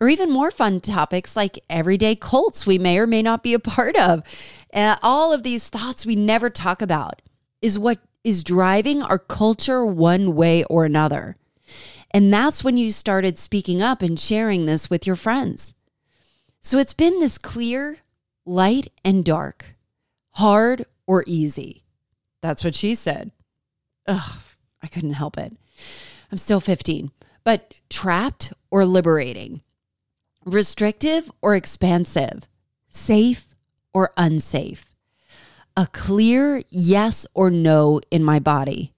or 0.00 0.08
even 0.08 0.30
more 0.30 0.50
fun 0.50 0.80
topics 0.80 1.36
like 1.36 1.58
everyday 1.70 2.14
cults 2.14 2.66
we 2.66 2.78
may 2.78 2.98
or 2.98 3.06
may 3.06 3.22
not 3.22 3.42
be 3.42 3.54
a 3.54 3.58
part 3.58 3.96
of. 3.96 4.22
Uh, 4.72 4.96
all 5.02 5.32
of 5.32 5.42
these 5.42 5.68
thoughts 5.68 6.04
we 6.04 6.16
never 6.16 6.50
talk 6.50 6.82
about 6.82 7.22
is 7.62 7.78
what 7.78 8.00
is 8.22 8.44
driving 8.44 9.02
our 9.02 9.18
culture 9.18 9.84
one 9.84 10.34
way 10.34 10.64
or 10.64 10.84
another. 10.84 11.36
And 12.14 12.32
that's 12.32 12.62
when 12.62 12.76
you 12.76 12.92
started 12.92 13.38
speaking 13.38 13.82
up 13.82 14.00
and 14.00 14.18
sharing 14.18 14.66
this 14.66 14.88
with 14.88 15.04
your 15.04 15.16
friends. 15.16 15.74
So 16.62 16.78
it's 16.78 16.94
been 16.94 17.18
this 17.18 17.38
clear, 17.38 17.98
light, 18.46 18.86
and 19.04 19.24
dark, 19.24 19.74
hard 20.30 20.86
or 21.08 21.24
easy. 21.26 21.82
That's 22.40 22.62
what 22.62 22.76
she 22.76 22.94
said. 22.94 23.32
Ugh, 24.06 24.38
I 24.80 24.86
couldn't 24.86 25.14
help 25.14 25.36
it. 25.36 25.54
I'm 26.30 26.38
still 26.38 26.60
15, 26.60 27.10
but 27.42 27.74
trapped 27.90 28.52
or 28.70 28.84
liberating, 28.84 29.62
restrictive 30.44 31.32
or 31.42 31.56
expansive, 31.56 32.48
safe 32.88 33.56
or 33.92 34.12
unsafe, 34.16 34.86
a 35.76 35.88
clear 35.88 36.62
yes 36.70 37.26
or 37.34 37.50
no 37.50 38.00
in 38.12 38.22
my 38.22 38.38
body. 38.38 38.93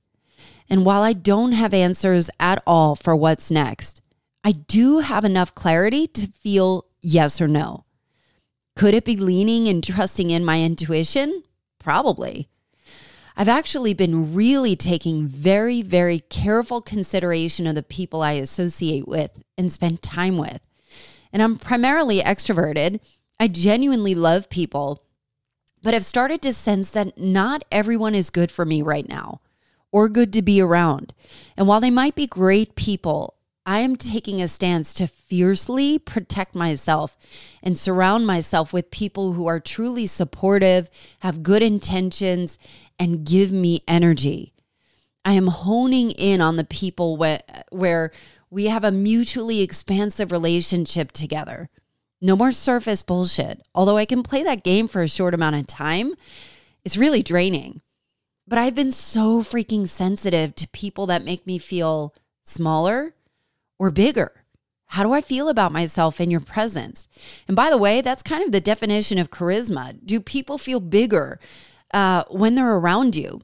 And 0.69 0.85
while 0.85 1.03
I 1.03 1.13
don't 1.13 1.53
have 1.53 1.73
answers 1.73 2.31
at 2.41 2.63
all 2.67 2.97
for 2.97 3.15
what's 3.15 3.51
next, 3.51 4.01
I 4.43 4.53
do 4.53 4.99
have 4.99 5.25
enough 5.25 5.55
clarity 5.55 6.07
to 6.09 6.27
feel 6.27 6.87
yes 7.01 7.41
or 7.41 7.49
no. 7.49 7.85
Could 8.75 8.95
it 8.95 9.05
be 9.05 9.17
leaning 9.17 9.69
and 9.69 9.83
trusting 9.83 10.31
in 10.31 10.45
my 10.45 10.61
intuition? 10.61 11.43
Probably. 11.79 12.49
I've 13.37 13.49
actually 13.49 13.95
been 13.95 14.35
really 14.35 14.77
taking 14.77 15.29
very, 15.29 15.83
very 15.83 16.21
careful 16.21 16.81
consideration 16.81 17.67
of 17.67 17.75
the 17.75 17.83
people 17.83 18.23
I 18.23 18.33
associate 18.33 19.07
with 19.07 19.31
and 19.59 19.71
spend 19.71 20.03
time 20.03 20.39
with. 20.39 20.61
And 21.33 21.43
I'm 21.43 21.59
primarily 21.59 22.21
extroverted. 22.21 23.01
I 23.39 23.49
genuinely 23.49 24.15
love 24.15 24.49
people, 24.49 25.03
but 25.83 25.93
I've 25.93 26.05
started 26.05 26.41
to 26.43 26.53
sense 26.53 26.91
that 26.91 27.19
not 27.19 27.65
everyone 27.71 28.15
is 28.15 28.31
good 28.31 28.51
for 28.51 28.65
me 28.65 28.81
right 28.81 29.09
now 29.09 29.41
or 29.93 30.09
good 30.09 30.33
to 30.35 30.43
be 30.43 30.61
around. 30.61 31.15
And 31.57 31.67
while 31.67 31.81
they 31.81 31.91
might 31.91 32.15
be 32.15 32.27
great 32.27 32.75
people, 32.75 33.35
I 33.65 33.81
am 33.81 33.97
taking 33.97 34.41
a 34.41 34.47
stance 34.47 34.95
to 34.95 35.09
fiercely 35.09 35.99
protect 35.99 36.55
myself 36.55 37.17
and 37.63 37.77
surround 37.77 38.25
myself 38.25 38.73
with 38.73 38.93
people 38.93 39.33
who 39.33 39.49
are 39.49 39.59
truly 39.59 40.07
supportive, 40.07 40.89
have 41.21 41.43
good 41.43 41.65
intentions, 41.65 42.59
and 42.97 43.27
give 43.27 43.51
me 43.51 43.83
energy. 43.89 44.53
I 45.25 45.33
am 45.33 45.49
honing 45.49 46.13
in 46.13 46.41
on 46.41 46.55
the 46.55 46.65
people 46.65 47.17
where, 47.17 47.41
where 47.71 48.13
we 48.51 48.67
have 48.67 48.85
a 48.85 48.93
mutually 48.93 49.63
expansive 49.63 50.31
relationship 50.31 51.11
together. 51.11 51.69
No 52.21 52.37
more 52.37 52.53
surface 52.53 53.03
bullshit. 53.03 53.61
Although 53.75 53.97
I 53.97 54.05
can 54.05 54.23
play 54.23 54.45
that 54.45 54.63
game 54.63 54.87
for 54.87 55.03
a 55.03 55.09
short 55.09 55.35
amount 55.35 55.57
of 55.57 55.67
time, 55.67 56.15
it's 56.85 56.97
really 56.97 57.23
draining. 57.23 57.81
But 58.49 58.59
I've 58.59 58.75
been 58.75 58.93
so 58.93 59.43
freaking 59.43 59.89
sensitive 59.89 60.55
to 60.57 60.69
people 60.69 61.07
that 61.07 61.25
make 61.25 61.47
me 61.47 61.59
feel 61.59 62.15
smaller 62.45 63.15
or 63.79 63.91
bigger. 63.91 64.45
How 64.91 65.03
do 65.03 65.13
I 65.13 65.21
feel 65.21 65.49
about 65.49 65.73
myself 65.73 66.21
in 66.21 66.31
your 66.31 66.41
presence? 66.41 67.09
And 67.49 67.57
by 67.57 67.71
the 67.71 67.79
way, 67.79 68.01
that's 68.01 68.23
kind 68.23 68.45
of 68.45 68.53
the 68.53 68.61
definition 68.61 69.19
of 69.19 69.31
charisma. 69.31 69.99
Do 70.05 70.21
people 70.21 70.59
feel 70.59 70.79
bigger 70.79 71.41
uh, 71.93 72.23
when 72.31 72.55
they're 72.55 72.77
around 72.77 73.17
you? 73.17 73.41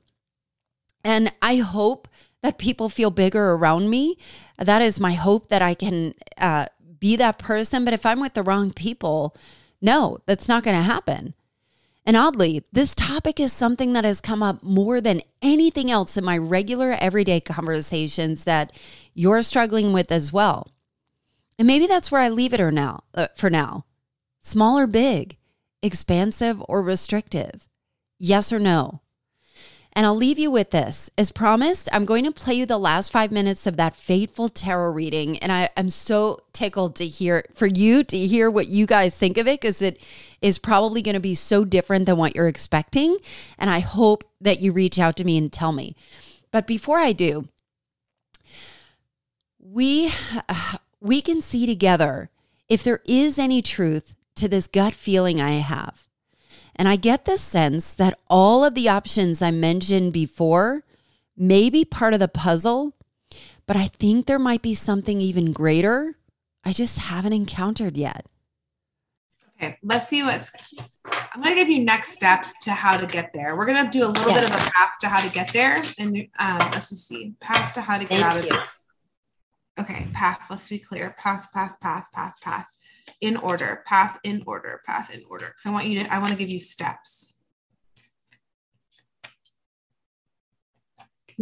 And 1.04 1.32
I 1.42 1.56
hope 1.56 2.06
that 2.42 2.58
people 2.58 2.88
feel 2.88 3.10
bigger 3.10 3.52
around 3.52 3.90
me. 3.90 4.16
That 4.56 4.82
is 4.82 5.00
my 5.00 5.12
hope 5.12 5.48
that 5.48 5.62
I 5.62 5.74
can 5.74 6.14
uh, 6.38 6.66
be 7.00 7.16
that 7.16 7.38
person. 7.38 7.84
But 7.84 7.94
if 7.94 8.06
I'm 8.06 8.20
with 8.20 8.34
the 8.34 8.42
wrong 8.44 8.72
people, 8.72 9.36
no, 9.80 10.18
that's 10.26 10.48
not 10.48 10.62
going 10.62 10.76
to 10.76 10.82
happen. 10.82 11.34
And 12.04 12.16
oddly, 12.16 12.64
this 12.72 12.94
topic 12.94 13.38
is 13.38 13.52
something 13.52 13.92
that 13.92 14.04
has 14.04 14.20
come 14.20 14.42
up 14.42 14.62
more 14.62 15.00
than 15.00 15.22
anything 15.40 15.90
else 15.90 16.16
in 16.16 16.24
my 16.24 16.36
regular 16.36 16.96
everyday 16.98 17.40
conversations 17.40 18.44
that 18.44 18.72
you're 19.14 19.42
struggling 19.42 19.92
with 19.92 20.10
as 20.10 20.32
well. 20.32 20.72
And 21.58 21.66
maybe 21.66 21.86
that's 21.86 22.10
where 22.10 22.20
I 22.20 22.28
leave 22.28 22.52
it 22.52 22.60
or 22.60 22.72
now 22.72 23.04
uh, 23.14 23.28
for 23.36 23.50
now. 23.50 23.84
Small 24.40 24.78
or 24.78 24.88
big, 24.88 25.36
expansive 25.80 26.60
or 26.68 26.82
restrictive. 26.82 27.68
Yes 28.18 28.52
or 28.52 28.58
no. 28.58 29.02
And 29.94 30.06
I'll 30.06 30.16
leave 30.16 30.38
you 30.38 30.50
with 30.50 30.70
this. 30.70 31.10
As 31.18 31.30
promised, 31.30 31.88
I'm 31.92 32.06
going 32.06 32.24
to 32.24 32.32
play 32.32 32.54
you 32.54 32.64
the 32.64 32.78
last 32.78 33.12
five 33.12 33.30
minutes 33.30 33.66
of 33.66 33.76
that 33.76 33.94
fateful 33.94 34.48
tarot 34.48 34.92
reading. 34.92 35.38
And 35.38 35.52
I, 35.52 35.68
am 35.76 35.90
so 35.90 36.40
tickled 36.54 36.96
to 36.96 37.06
hear 37.06 37.44
for 37.52 37.66
you 37.66 38.02
to 38.04 38.18
hear 38.18 38.50
what 38.50 38.68
you 38.68 38.86
guys 38.86 39.16
think 39.16 39.36
of 39.36 39.46
it 39.46 39.60
because 39.60 39.82
it 39.82 40.00
is 40.40 40.58
probably 40.58 41.02
going 41.02 41.14
to 41.14 41.20
be 41.20 41.34
so 41.34 41.64
different 41.64 42.06
than 42.06 42.16
what 42.16 42.34
you're 42.34 42.48
expecting. 42.48 43.18
And 43.58 43.68
I 43.68 43.80
hope 43.80 44.24
that 44.40 44.60
you 44.60 44.72
reach 44.72 44.98
out 44.98 45.16
to 45.16 45.24
me 45.24 45.36
and 45.36 45.52
tell 45.52 45.72
me. 45.72 45.94
But 46.50 46.66
before 46.66 46.98
I 46.98 47.12
do, 47.12 47.48
we 49.58 50.10
we 51.00 51.20
can 51.20 51.42
see 51.42 51.66
together 51.66 52.30
if 52.68 52.82
there 52.82 53.00
is 53.06 53.38
any 53.38 53.60
truth 53.60 54.14
to 54.36 54.48
this 54.48 54.66
gut 54.66 54.94
feeling 54.94 55.40
I 55.40 55.52
have. 55.52 56.06
And 56.76 56.88
I 56.88 56.96
get 56.96 57.24
the 57.24 57.38
sense 57.38 57.92
that 57.92 58.18
all 58.28 58.64
of 58.64 58.74
the 58.74 58.88
options 58.88 59.42
I 59.42 59.50
mentioned 59.50 60.12
before 60.12 60.84
may 61.36 61.70
be 61.70 61.84
part 61.84 62.14
of 62.14 62.20
the 62.20 62.28
puzzle, 62.28 62.94
but 63.66 63.76
I 63.76 63.86
think 63.86 64.26
there 64.26 64.38
might 64.38 64.62
be 64.62 64.74
something 64.74 65.20
even 65.20 65.52
greater 65.52 66.16
I 66.64 66.72
just 66.72 66.98
haven't 66.98 67.32
encountered 67.32 67.96
yet. 67.96 68.26
Okay, 69.56 69.78
let's 69.82 70.08
see 70.08 70.22
what's. 70.22 70.52
I'm 71.04 71.42
going 71.42 71.54
to 71.54 71.60
give 71.60 71.68
you 71.68 71.84
next 71.84 72.12
steps 72.12 72.54
to 72.62 72.72
how 72.72 72.96
to 72.96 73.06
get 73.06 73.30
there. 73.32 73.56
We're 73.56 73.66
going 73.66 73.84
to 73.84 73.90
do 73.90 74.04
a 74.04 74.08
little 74.08 74.30
yes. 74.30 74.40
bit 74.40 74.50
of 74.50 74.54
a 74.54 74.70
path 74.70 74.90
to 75.00 75.08
how 75.08 75.26
to 75.26 75.32
get 75.32 75.52
there. 75.52 75.82
And 75.98 76.16
um, 76.38 76.70
let's 76.72 76.90
just 76.90 77.08
see 77.08 77.34
path 77.40 77.72
to 77.74 77.80
how 77.80 77.98
to 77.98 78.04
get 78.04 78.20
Thank 78.20 78.24
out 78.24 78.36
of 78.36 78.42
this. 78.44 78.88
Okay, 79.78 80.06
path. 80.12 80.46
Let's 80.50 80.68
be 80.68 80.78
clear. 80.78 81.14
Path, 81.18 81.52
path, 81.52 81.80
path, 81.80 82.06
path, 82.12 82.40
path 82.40 82.66
in 83.20 83.36
order, 83.36 83.82
path 83.86 84.18
in 84.24 84.42
order, 84.46 84.80
path 84.86 85.14
in 85.14 85.22
order. 85.30 85.54
So 85.58 85.70
I 85.70 85.72
want 85.72 85.86
you 85.86 86.02
to, 86.02 86.12
I 86.12 86.18
want 86.18 86.32
to 86.32 86.38
give 86.38 86.50
you 86.50 86.60
steps. 86.60 87.34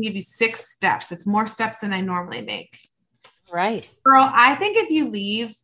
Give 0.00 0.14
you 0.14 0.22
six 0.22 0.70
steps. 0.70 1.10
It's 1.12 1.26
more 1.26 1.46
steps 1.46 1.80
than 1.80 1.92
I 1.92 2.00
normally 2.00 2.42
make. 2.42 2.78
Right. 3.52 3.88
Girl, 4.04 4.30
I 4.32 4.54
think 4.54 4.76
if 4.76 4.90
you 4.90 5.08
leave 5.08 5.54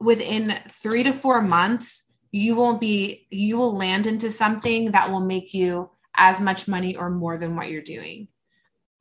within 0.00 0.58
three 0.68 1.02
to 1.04 1.12
four 1.12 1.40
months, 1.40 2.04
you 2.32 2.56
will 2.56 2.76
be, 2.76 3.26
you 3.30 3.56
will 3.56 3.76
land 3.76 4.06
into 4.06 4.30
something 4.30 4.90
that 4.90 5.10
will 5.10 5.20
make 5.20 5.54
you 5.54 5.90
as 6.16 6.40
much 6.40 6.66
money 6.66 6.96
or 6.96 7.10
more 7.10 7.38
than 7.38 7.54
what 7.56 7.70
you're 7.70 7.82
doing. 7.82 8.28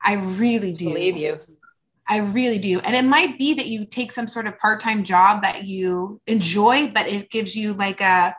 I 0.03 0.13
really 0.13 0.73
do. 0.73 0.89
Believe 0.89 1.17
you. 1.17 1.39
I 2.07 2.19
really 2.19 2.59
do. 2.59 2.79
And 2.79 2.95
it 2.95 3.05
might 3.05 3.39
be 3.39 3.53
that 3.55 3.65
you 3.65 3.85
take 3.85 4.11
some 4.11 4.27
sort 4.27 4.47
of 4.47 4.57
part 4.59 4.79
time 4.79 5.03
job 5.03 5.41
that 5.41 5.65
you 5.65 6.21
enjoy, 6.27 6.91
but 6.91 7.07
it 7.07 7.31
gives 7.31 7.55
you 7.55 7.73
like 7.73 8.01
a, 8.01 8.35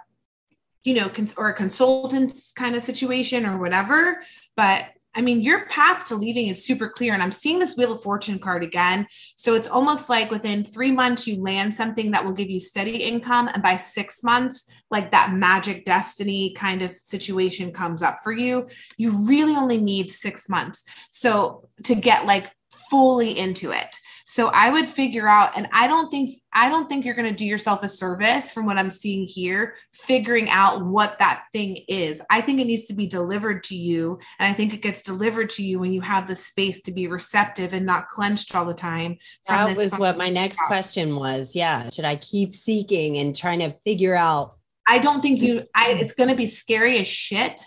you 0.84 0.94
know, 0.94 1.08
cons- 1.08 1.34
or 1.36 1.48
a 1.48 1.54
consultant 1.54 2.32
kind 2.54 2.76
of 2.76 2.82
situation 2.82 3.44
or 3.44 3.58
whatever. 3.58 4.22
But 4.56 4.84
I 5.16 5.22
mean, 5.22 5.40
your 5.40 5.64
path 5.66 6.06
to 6.08 6.14
leaving 6.14 6.48
is 6.48 6.64
super 6.64 6.90
clear. 6.90 7.14
And 7.14 7.22
I'm 7.22 7.32
seeing 7.32 7.58
this 7.58 7.74
Wheel 7.74 7.92
of 7.92 8.02
Fortune 8.02 8.38
card 8.38 8.62
again. 8.62 9.06
So 9.34 9.54
it's 9.54 9.66
almost 9.66 10.10
like 10.10 10.30
within 10.30 10.62
three 10.62 10.92
months, 10.92 11.26
you 11.26 11.42
land 11.42 11.74
something 11.74 12.10
that 12.10 12.22
will 12.22 12.34
give 12.34 12.50
you 12.50 12.60
steady 12.60 12.98
income. 12.98 13.48
And 13.48 13.62
by 13.62 13.78
six 13.78 14.22
months, 14.22 14.68
like 14.90 15.10
that 15.12 15.32
magic 15.32 15.86
destiny 15.86 16.52
kind 16.52 16.82
of 16.82 16.92
situation 16.92 17.72
comes 17.72 18.02
up 18.02 18.20
for 18.22 18.32
you. 18.32 18.68
You 18.98 19.26
really 19.26 19.56
only 19.56 19.78
need 19.78 20.10
six 20.10 20.50
months. 20.50 20.84
So 21.10 21.66
to 21.84 21.94
get 21.94 22.26
like 22.26 22.52
fully 22.90 23.38
into 23.38 23.70
it. 23.70 23.96
So 24.28 24.48
I 24.48 24.70
would 24.70 24.88
figure 24.88 25.28
out, 25.28 25.56
and 25.56 25.68
I 25.72 25.86
don't 25.86 26.10
think 26.10 26.40
I 26.52 26.68
don't 26.68 26.88
think 26.88 27.04
you're 27.04 27.14
going 27.14 27.30
to 27.30 27.34
do 27.34 27.46
yourself 27.46 27.84
a 27.84 27.88
service 27.88 28.52
from 28.52 28.66
what 28.66 28.76
I'm 28.76 28.90
seeing 28.90 29.24
here, 29.24 29.76
figuring 29.94 30.50
out 30.50 30.84
what 30.84 31.16
that 31.20 31.44
thing 31.52 31.76
is. 31.88 32.20
I 32.28 32.40
think 32.40 32.60
it 32.60 32.66
needs 32.66 32.86
to 32.86 32.94
be 32.94 33.06
delivered 33.06 33.62
to 33.64 33.76
you, 33.76 34.18
and 34.40 34.50
I 34.50 34.52
think 34.52 34.74
it 34.74 34.82
gets 34.82 35.00
delivered 35.02 35.50
to 35.50 35.62
you 35.62 35.78
when 35.78 35.92
you 35.92 36.00
have 36.00 36.26
the 36.26 36.34
space 36.34 36.82
to 36.82 36.92
be 36.92 37.06
receptive 37.06 37.72
and 37.72 37.86
not 37.86 38.08
clenched 38.08 38.56
all 38.56 38.64
the 38.64 38.74
time. 38.74 39.16
That 39.46 39.76
was 39.76 39.96
what 39.96 40.18
my 40.18 40.28
next 40.28 40.58
question 40.66 41.14
was. 41.14 41.54
Yeah, 41.54 41.88
should 41.88 42.04
I 42.04 42.16
keep 42.16 42.52
seeking 42.52 43.18
and 43.18 43.36
trying 43.36 43.60
to 43.60 43.76
figure 43.84 44.16
out? 44.16 44.58
I 44.88 44.98
don't 44.98 45.22
think 45.22 45.40
you. 45.40 45.62
I, 45.72 45.92
it's 46.00 46.14
going 46.14 46.30
to 46.30 46.36
be 46.36 46.48
scary 46.48 46.98
as 46.98 47.06
shit. 47.06 47.60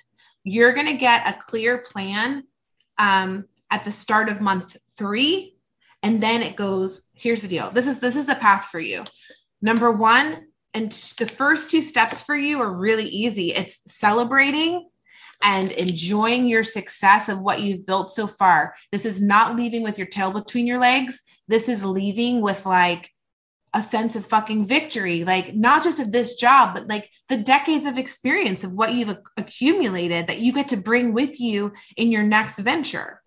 You're 0.44 0.74
going 0.74 0.88
to 0.88 0.98
get 0.98 1.28
a 1.28 1.39
clear 1.39 1.86
plan 1.89 2.44
um, 3.00 3.46
at 3.72 3.86
the 3.86 3.92
start 3.92 4.30
of 4.30 4.42
month 4.42 4.78
three 4.98 5.56
and 6.02 6.22
then 6.22 6.42
it 6.42 6.56
goes 6.56 7.08
here's 7.14 7.42
the 7.42 7.48
deal 7.48 7.72
this 7.72 7.88
is 7.88 8.00
this 8.00 8.16
is 8.16 8.26
the 8.26 8.36
path 8.36 8.66
for 8.66 8.80
you 8.80 9.04
number 9.62 9.92
one 9.92 10.46
and 10.74 10.92
the 11.18 11.26
first 11.26 11.70
two 11.70 11.82
steps 11.82 12.22
for 12.22 12.36
you 12.36 12.62
are 12.62 12.72
really 12.72 13.08
easy 13.08 13.54
it's 13.54 13.82
celebrating 13.86 14.88
and 15.42 15.72
enjoying 15.74 16.48
your 16.48 16.64
success 16.64 17.30
of 17.30 17.42
what 17.42 17.62
you've 17.62 17.86
built 17.86 18.12
so 18.12 18.28
far. 18.28 18.76
This 18.92 19.06
is 19.06 19.22
not 19.22 19.56
leaving 19.56 19.84
with 19.84 19.98
your 19.98 20.08
tail 20.08 20.32
between 20.32 20.68
your 20.68 20.80
legs. 20.80 21.22
This 21.48 21.70
is 21.70 21.84
leaving 21.84 22.42
with 22.42 22.66
like 22.66 23.10
a 23.74 23.82
sense 23.82 24.16
of 24.16 24.26
fucking 24.26 24.66
victory, 24.66 25.24
like 25.24 25.54
not 25.54 25.84
just 25.84 26.00
of 26.00 26.12
this 26.12 26.36
job, 26.36 26.76
but 26.76 26.88
like 26.88 27.10
the 27.30 27.38
decades 27.38 27.86
of 27.86 27.98
experience 27.98 28.64
of 28.64 28.74
what 28.74 28.94
you've 28.94 29.16
accumulated 29.38 30.28
that 30.28 30.40
you 30.40 30.52
get 30.52 30.70
to 30.70 30.78
bring 30.78 31.14
with 31.14 31.40
you 31.40 31.72
in 31.96 32.12
your 32.12 32.24
next 32.24 32.60
venture. 32.60 33.19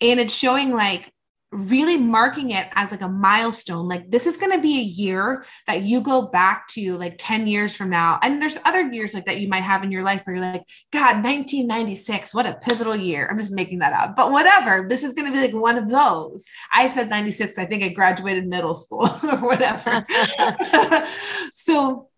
And 0.00 0.20
it's 0.20 0.34
showing 0.34 0.72
like 0.72 1.12
really 1.52 1.96
marking 1.96 2.50
it 2.50 2.66
as 2.74 2.90
like 2.90 3.02
a 3.02 3.08
milestone. 3.08 3.88
Like 3.88 4.10
this 4.10 4.26
is 4.26 4.36
going 4.36 4.52
to 4.52 4.60
be 4.60 4.78
a 4.78 4.82
year 4.82 5.44
that 5.66 5.82
you 5.82 6.02
go 6.02 6.28
back 6.28 6.68
to 6.68 6.96
like 6.98 7.16
10 7.18 7.46
years 7.46 7.76
from 7.76 7.90
now. 7.90 8.18
And 8.22 8.42
there's 8.42 8.58
other 8.64 8.92
years 8.92 9.14
like 9.14 9.26
that 9.26 9.40
you 9.40 9.48
might 9.48 9.62
have 9.62 9.82
in 9.82 9.92
your 9.92 10.02
life 10.02 10.22
where 10.24 10.36
you're 10.36 10.44
like 10.44 10.64
god 10.92 11.24
1996 11.24 12.34
what 12.34 12.46
a 12.46 12.58
pivotal 12.62 12.96
year. 12.96 13.28
I'm 13.30 13.38
just 13.38 13.52
making 13.52 13.78
that 13.78 13.92
up. 13.92 14.16
But 14.16 14.32
whatever 14.32 14.86
this 14.88 15.02
is 15.02 15.14
going 15.14 15.32
to 15.32 15.38
be 15.38 15.46
like 15.46 15.54
one 15.54 15.78
of 15.78 15.88
those. 15.88 16.44
I 16.72 16.90
said 16.90 17.08
96 17.08 17.58
i 17.58 17.64
think 17.64 17.82
i 17.82 17.88
graduated 17.88 18.46
middle 18.46 18.74
school 18.74 19.04
or 19.22 19.38
whatever. 19.38 20.04
So 21.52 22.08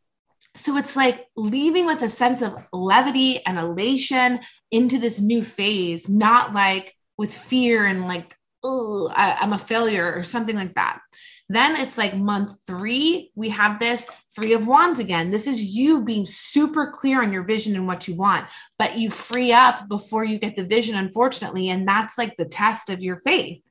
so 0.54 0.76
it's 0.76 0.96
like 0.96 1.26
leaving 1.36 1.86
with 1.86 2.02
a 2.02 2.10
sense 2.10 2.42
of 2.42 2.56
levity 2.72 3.44
and 3.46 3.58
elation 3.58 4.40
into 4.70 4.98
this 4.98 5.20
new 5.20 5.42
phase 5.42 6.08
not 6.08 6.52
like 6.52 6.97
with 7.18 7.34
fear 7.34 7.84
and 7.84 8.06
like 8.06 8.38
oh, 8.64 9.10
I'm 9.14 9.52
a 9.52 9.58
failure 9.58 10.12
or 10.12 10.24
something 10.24 10.56
like 10.56 10.74
that. 10.74 11.00
Then 11.48 11.80
it's 11.80 11.96
like 11.96 12.14
month 12.14 12.58
three, 12.66 13.30
we 13.34 13.48
have 13.48 13.78
this 13.78 14.06
three 14.34 14.52
of 14.52 14.66
wands 14.66 15.00
again. 15.00 15.30
This 15.30 15.46
is 15.46 15.74
you 15.74 16.04
being 16.04 16.26
super 16.26 16.90
clear 16.90 17.22
on 17.22 17.32
your 17.32 17.42
vision 17.42 17.74
and 17.74 17.86
what 17.86 18.06
you 18.06 18.14
want, 18.14 18.46
but 18.78 18.98
you 18.98 19.10
free 19.10 19.52
up 19.52 19.88
before 19.88 20.24
you 20.24 20.38
get 20.38 20.56
the 20.56 20.66
vision, 20.66 20.94
unfortunately. 20.94 21.70
And 21.70 21.88
that's 21.88 22.18
like 22.18 22.36
the 22.36 22.44
test 22.44 22.90
of 22.90 23.02
your 23.02 23.18
faith. 23.20 23.62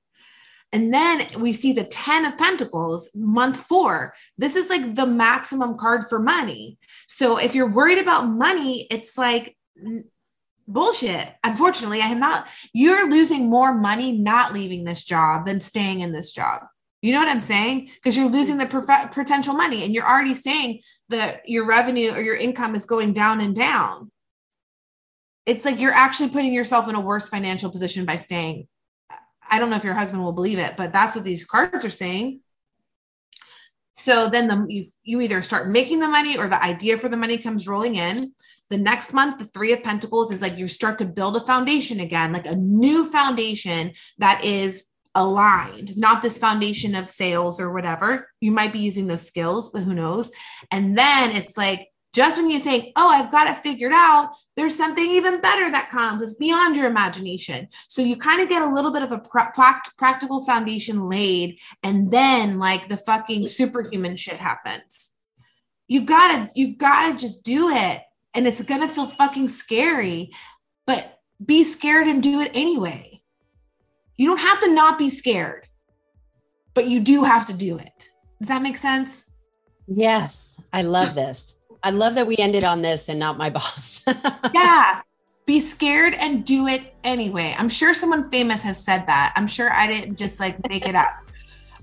And 0.73 0.93
then 0.93 1.27
we 1.39 1.53
see 1.53 1.71
the 1.71 1.85
10 1.85 2.25
of 2.25 2.37
Pentacles, 2.37 3.11
month 3.15 3.57
four. 3.57 4.13
This 4.37 4.55
is 4.55 4.69
like 4.69 4.95
the 4.95 5.05
maximum 5.05 5.77
card 5.77 6.09
for 6.09 6.19
money. 6.19 6.77
So 7.07 7.37
if 7.37 7.53
you're 7.55 7.71
worried 7.71 7.99
about 7.99 8.27
money, 8.27 8.87
it's 8.89 9.17
like 9.17 9.55
bullshit. 10.67 11.33
Unfortunately, 11.43 12.01
I 12.01 12.07
am 12.07 12.19
not, 12.19 12.47
you're 12.73 13.09
losing 13.09 13.49
more 13.49 13.73
money 13.73 14.11
not 14.11 14.53
leaving 14.53 14.83
this 14.83 15.03
job 15.03 15.45
than 15.45 15.61
staying 15.61 16.01
in 16.01 16.11
this 16.11 16.31
job. 16.31 16.61
You 17.01 17.13
know 17.13 17.19
what 17.19 17.29
I'm 17.29 17.39
saying? 17.39 17.91
Because 17.95 18.17
you're 18.17 18.29
losing 18.29 18.57
the 18.57 18.65
prof- 18.65 19.11
potential 19.11 19.53
money 19.53 19.83
and 19.83 19.93
you're 19.93 20.07
already 20.07 20.33
saying 20.33 20.81
that 21.09 21.47
your 21.47 21.67
revenue 21.67 22.11
or 22.11 22.21
your 22.21 22.35
income 22.35 22.75
is 22.75 22.85
going 22.85 23.13
down 23.13 23.39
and 23.39 23.55
down. 23.55 24.11
It's 25.45 25.63
like 25.63 25.79
you're 25.79 25.93
actually 25.93 26.29
putting 26.29 26.53
yourself 26.53 26.89
in 26.89 26.95
a 26.95 26.99
worse 26.99 27.29
financial 27.29 27.71
position 27.71 28.05
by 28.05 28.17
staying. 28.17 28.67
I 29.49 29.59
don't 29.59 29.69
know 29.69 29.77
if 29.77 29.83
your 29.83 29.93
husband 29.93 30.23
will 30.23 30.33
believe 30.33 30.59
it, 30.59 30.75
but 30.75 30.91
that's 30.91 31.15
what 31.15 31.23
these 31.23 31.45
cards 31.45 31.85
are 31.85 31.89
saying. 31.89 32.41
So 33.93 34.29
then 34.29 34.47
the 34.47 34.65
you 34.67 34.85
you 35.03 35.21
either 35.21 35.41
start 35.41 35.69
making 35.69 36.01
the 36.01 36.07
money 36.07 36.37
or 36.37 36.47
the 36.47 36.61
idea 36.61 36.97
for 36.97 37.09
the 37.09 37.17
money 37.17 37.37
comes 37.37 37.67
rolling 37.67 37.95
in. 37.95 38.33
The 38.69 38.77
next 38.77 39.13
month, 39.13 39.39
the 39.39 39.45
three 39.45 39.73
of 39.73 39.83
pentacles 39.83 40.31
is 40.31 40.41
like 40.41 40.57
you 40.57 40.67
start 40.67 40.99
to 40.99 41.05
build 41.05 41.37
a 41.37 41.45
foundation 41.45 41.99
again, 41.99 42.33
like 42.33 42.45
a 42.45 42.55
new 42.55 43.09
foundation 43.09 43.93
that 44.17 44.43
is 44.43 44.85
aligned, 45.15 45.97
not 45.97 46.21
this 46.21 46.37
foundation 46.37 46.93
of 46.93 47.09
sales 47.09 47.59
or 47.59 47.73
whatever. 47.73 48.29
You 48.39 48.51
might 48.51 48.73
be 48.73 48.79
using 48.79 49.07
those 49.07 49.25
skills, 49.25 49.69
but 49.69 49.83
who 49.83 49.93
knows? 49.93 50.31
And 50.69 50.97
then 50.97 51.35
it's 51.35 51.57
like 51.57 51.87
just 52.13 52.37
when 52.37 52.49
you 52.49 52.59
think, 52.59 52.93
oh, 52.95 53.09
I've 53.09 53.31
got 53.31 53.47
it 53.47 53.61
figured 53.61 53.91
out, 53.93 54.31
there's 54.55 54.75
something 54.75 55.05
even 55.05 55.39
better 55.39 55.69
that 55.69 55.89
comes. 55.91 56.21
It's 56.21 56.35
beyond 56.35 56.75
your 56.75 56.87
imagination. 56.87 57.67
So 57.87 58.01
you 58.01 58.15
kind 58.17 58.41
of 58.41 58.49
get 58.49 58.63
a 58.63 58.73
little 58.73 58.91
bit 58.91 59.03
of 59.03 59.11
a 59.11 59.19
pra- 59.19 59.53
practical 59.97 60.45
foundation 60.45 61.09
laid, 61.09 61.59
and 61.83 62.09
then 62.09 62.57
like 62.57 62.89
the 62.89 62.97
fucking 62.97 63.45
superhuman 63.45 64.15
shit 64.15 64.37
happens. 64.37 65.11
You 65.87 66.05
gotta, 66.05 66.49
you 66.55 66.75
gotta 66.75 67.17
just 67.17 67.43
do 67.43 67.69
it. 67.69 68.01
And 68.37 68.47
it's 68.47 68.61
gonna 68.61 68.87
feel 68.87 69.07
fucking 69.07 69.47
scary, 69.47 70.29
but 70.85 71.21
be 71.43 71.63
scared 71.63 72.07
and 72.07 72.21
do 72.21 72.39
it 72.39 72.51
anyway. 72.53 73.19
You 74.15 74.27
don't 74.27 74.37
have 74.37 74.61
to 74.61 74.71
not 74.71 74.99
be 74.99 75.09
scared, 75.09 75.67
but 76.75 76.85
you 76.87 76.99
do 76.99 77.23
have 77.23 77.47
to 77.47 77.53
do 77.53 77.79
it. 77.79 78.09
Does 78.39 78.49
that 78.49 78.61
make 78.61 78.77
sense? 78.77 79.25
Yes, 79.87 80.55
I 80.71 80.83
love 80.83 81.15
this. 81.15 81.55
I 81.81 81.89
love 81.89 82.13
that 82.13 82.27
we 82.27 82.37
ended 82.37 82.63
on 82.63 82.83
this 82.83 83.09
and 83.09 83.19
not 83.19 83.39
my 83.39 83.49
boss. 83.57 84.03
yeah. 84.53 85.01
Be 85.47 85.59
scared 85.59 86.13
and 86.13 86.45
do 86.45 86.67
it 86.67 86.93
anyway. 87.03 87.55
I'm 87.57 87.69
sure 87.69 87.95
someone 87.95 88.29
famous 88.29 88.61
has 88.61 88.83
said 88.83 89.07
that. 89.07 89.33
I'm 89.35 89.47
sure 89.47 89.73
I 89.73 89.87
didn't 89.87 90.15
just 90.15 90.39
like 90.39 90.57
make 90.69 90.87
it 90.87 90.93
up. 90.93 91.26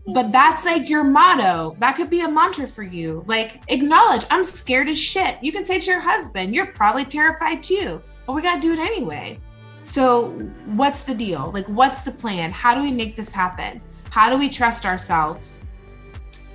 But 0.06 0.32
that's 0.32 0.64
like 0.64 0.88
your 0.88 1.02
motto. 1.02 1.76
That 1.78 1.96
could 1.96 2.10
be 2.10 2.20
a 2.20 2.30
mantra 2.30 2.66
for 2.66 2.82
you. 2.82 3.22
Like, 3.26 3.62
acknowledge, 3.68 4.24
I'm 4.30 4.44
scared 4.44 4.88
as 4.88 4.98
shit. 4.98 5.36
You 5.42 5.50
can 5.50 5.64
say 5.64 5.80
to 5.80 5.86
your 5.86 6.00
husband, 6.00 6.54
you're 6.54 6.66
probably 6.66 7.06
terrified 7.06 7.62
too, 7.62 8.02
but 8.26 8.34
we 8.34 8.42
got 8.42 8.56
to 8.56 8.60
do 8.60 8.72
it 8.74 8.78
anyway. 8.78 9.40
So, 9.82 10.30
what's 10.66 11.04
the 11.04 11.14
deal? 11.14 11.50
Like, 11.54 11.66
what's 11.68 12.02
the 12.02 12.12
plan? 12.12 12.50
How 12.52 12.74
do 12.74 12.82
we 12.82 12.92
make 12.92 13.16
this 13.16 13.32
happen? 13.32 13.80
How 14.10 14.30
do 14.30 14.38
we 14.38 14.48
trust 14.48 14.84
ourselves? 14.84 15.60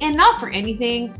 And 0.01 0.15
not 0.15 0.39
for 0.39 0.49
anything, 0.49 1.15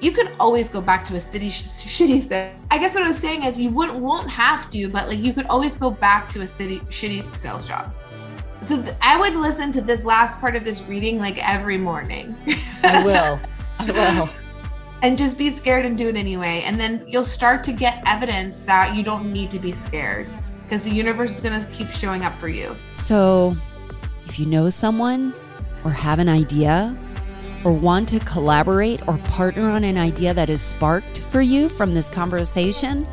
you 0.00 0.12
could 0.12 0.28
always 0.40 0.68
go 0.68 0.80
back 0.80 1.04
to 1.06 1.16
a 1.16 1.20
city 1.20 1.50
sh- 1.50 1.62
shitty. 1.64 2.54
I 2.70 2.78
guess 2.78 2.94
what 2.94 3.04
I 3.04 3.08
was 3.08 3.18
saying 3.18 3.44
is 3.44 3.58
you 3.58 3.70
wouldn't 3.70 3.98
won't 3.98 4.28
have 4.28 4.68
to, 4.70 4.88
but 4.88 5.08
like 5.08 5.18
you 5.18 5.32
could 5.32 5.46
always 5.46 5.76
go 5.76 5.90
back 5.90 6.28
to 6.30 6.42
a 6.42 6.46
city 6.46 6.80
shitty 6.80 7.34
sales 7.34 7.66
job. 7.66 7.94
So 8.64 8.80
th- 8.80 8.96
I 9.02 9.20
would 9.20 9.34
listen 9.34 9.72
to 9.72 9.82
this 9.82 10.06
last 10.06 10.40
part 10.40 10.56
of 10.56 10.64
this 10.64 10.86
reading 10.86 11.18
like 11.18 11.36
every 11.46 11.76
morning. 11.76 12.34
I 12.82 13.04
will. 13.04 13.38
I 13.78 13.90
will. 13.90 14.28
And 15.02 15.18
just 15.18 15.36
be 15.36 15.50
scared 15.50 15.84
and 15.84 15.98
do 15.98 16.08
it 16.08 16.16
anyway. 16.16 16.62
And 16.64 16.80
then 16.80 17.04
you'll 17.06 17.26
start 17.26 17.62
to 17.64 17.74
get 17.74 18.02
evidence 18.06 18.64
that 18.64 18.96
you 18.96 19.02
don't 19.02 19.30
need 19.34 19.50
to 19.50 19.58
be 19.58 19.70
scared 19.70 20.30
because 20.62 20.82
the 20.82 20.90
universe 20.90 21.34
is 21.34 21.40
going 21.42 21.60
to 21.60 21.66
keep 21.72 21.88
showing 21.88 22.24
up 22.24 22.38
for 22.38 22.48
you. 22.48 22.74
So 22.94 23.54
if 24.24 24.38
you 24.38 24.46
know 24.46 24.70
someone 24.70 25.34
or 25.84 25.90
have 25.90 26.20
an 26.20 26.30
idea 26.30 26.96
or 27.64 27.72
want 27.72 28.08
to 28.10 28.20
collaborate 28.20 29.06
or 29.06 29.18
partner 29.18 29.68
on 29.68 29.84
an 29.84 29.98
idea 29.98 30.32
that 30.32 30.48
is 30.48 30.62
sparked 30.62 31.18
for 31.18 31.42
you 31.42 31.68
from 31.68 31.92
this 31.92 32.08
conversation, 32.08 33.06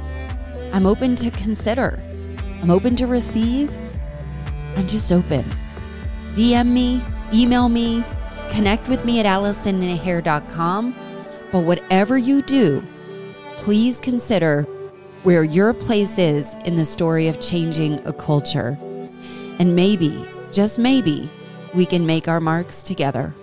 I'm 0.71 0.85
open 0.85 1.17
to 1.17 1.29
consider. 1.29 2.01
I'm 2.63 2.71
open 2.71 2.95
to 2.95 3.05
receive. 3.07 3.69
I'm 4.75 4.87
just 4.87 5.11
open. 5.11 5.45
DM 6.29 6.67
me, 6.67 7.03
email 7.33 7.69
me, 7.69 8.03
connect 8.51 8.87
with 8.87 9.03
me 9.05 9.19
at 9.19 9.25
allisonhare.com. 9.25 10.95
But 11.51 11.59
whatever 11.65 12.17
you 12.17 12.41
do, 12.41 12.83
please 13.57 13.99
consider 13.99 14.63
where 15.23 15.43
your 15.43 15.73
place 15.73 16.17
is 16.17 16.55
in 16.65 16.77
the 16.77 16.85
story 16.85 17.27
of 17.27 17.41
changing 17.41 18.05
a 18.07 18.13
culture. 18.13 18.77
And 19.59 19.75
maybe, 19.75 20.25
just 20.51 20.79
maybe, 20.79 21.29
we 21.73 21.85
can 21.85 22.05
make 22.05 22.27
our 22.27 22.39
marks 22.39 22.81
together. 22.81 23.33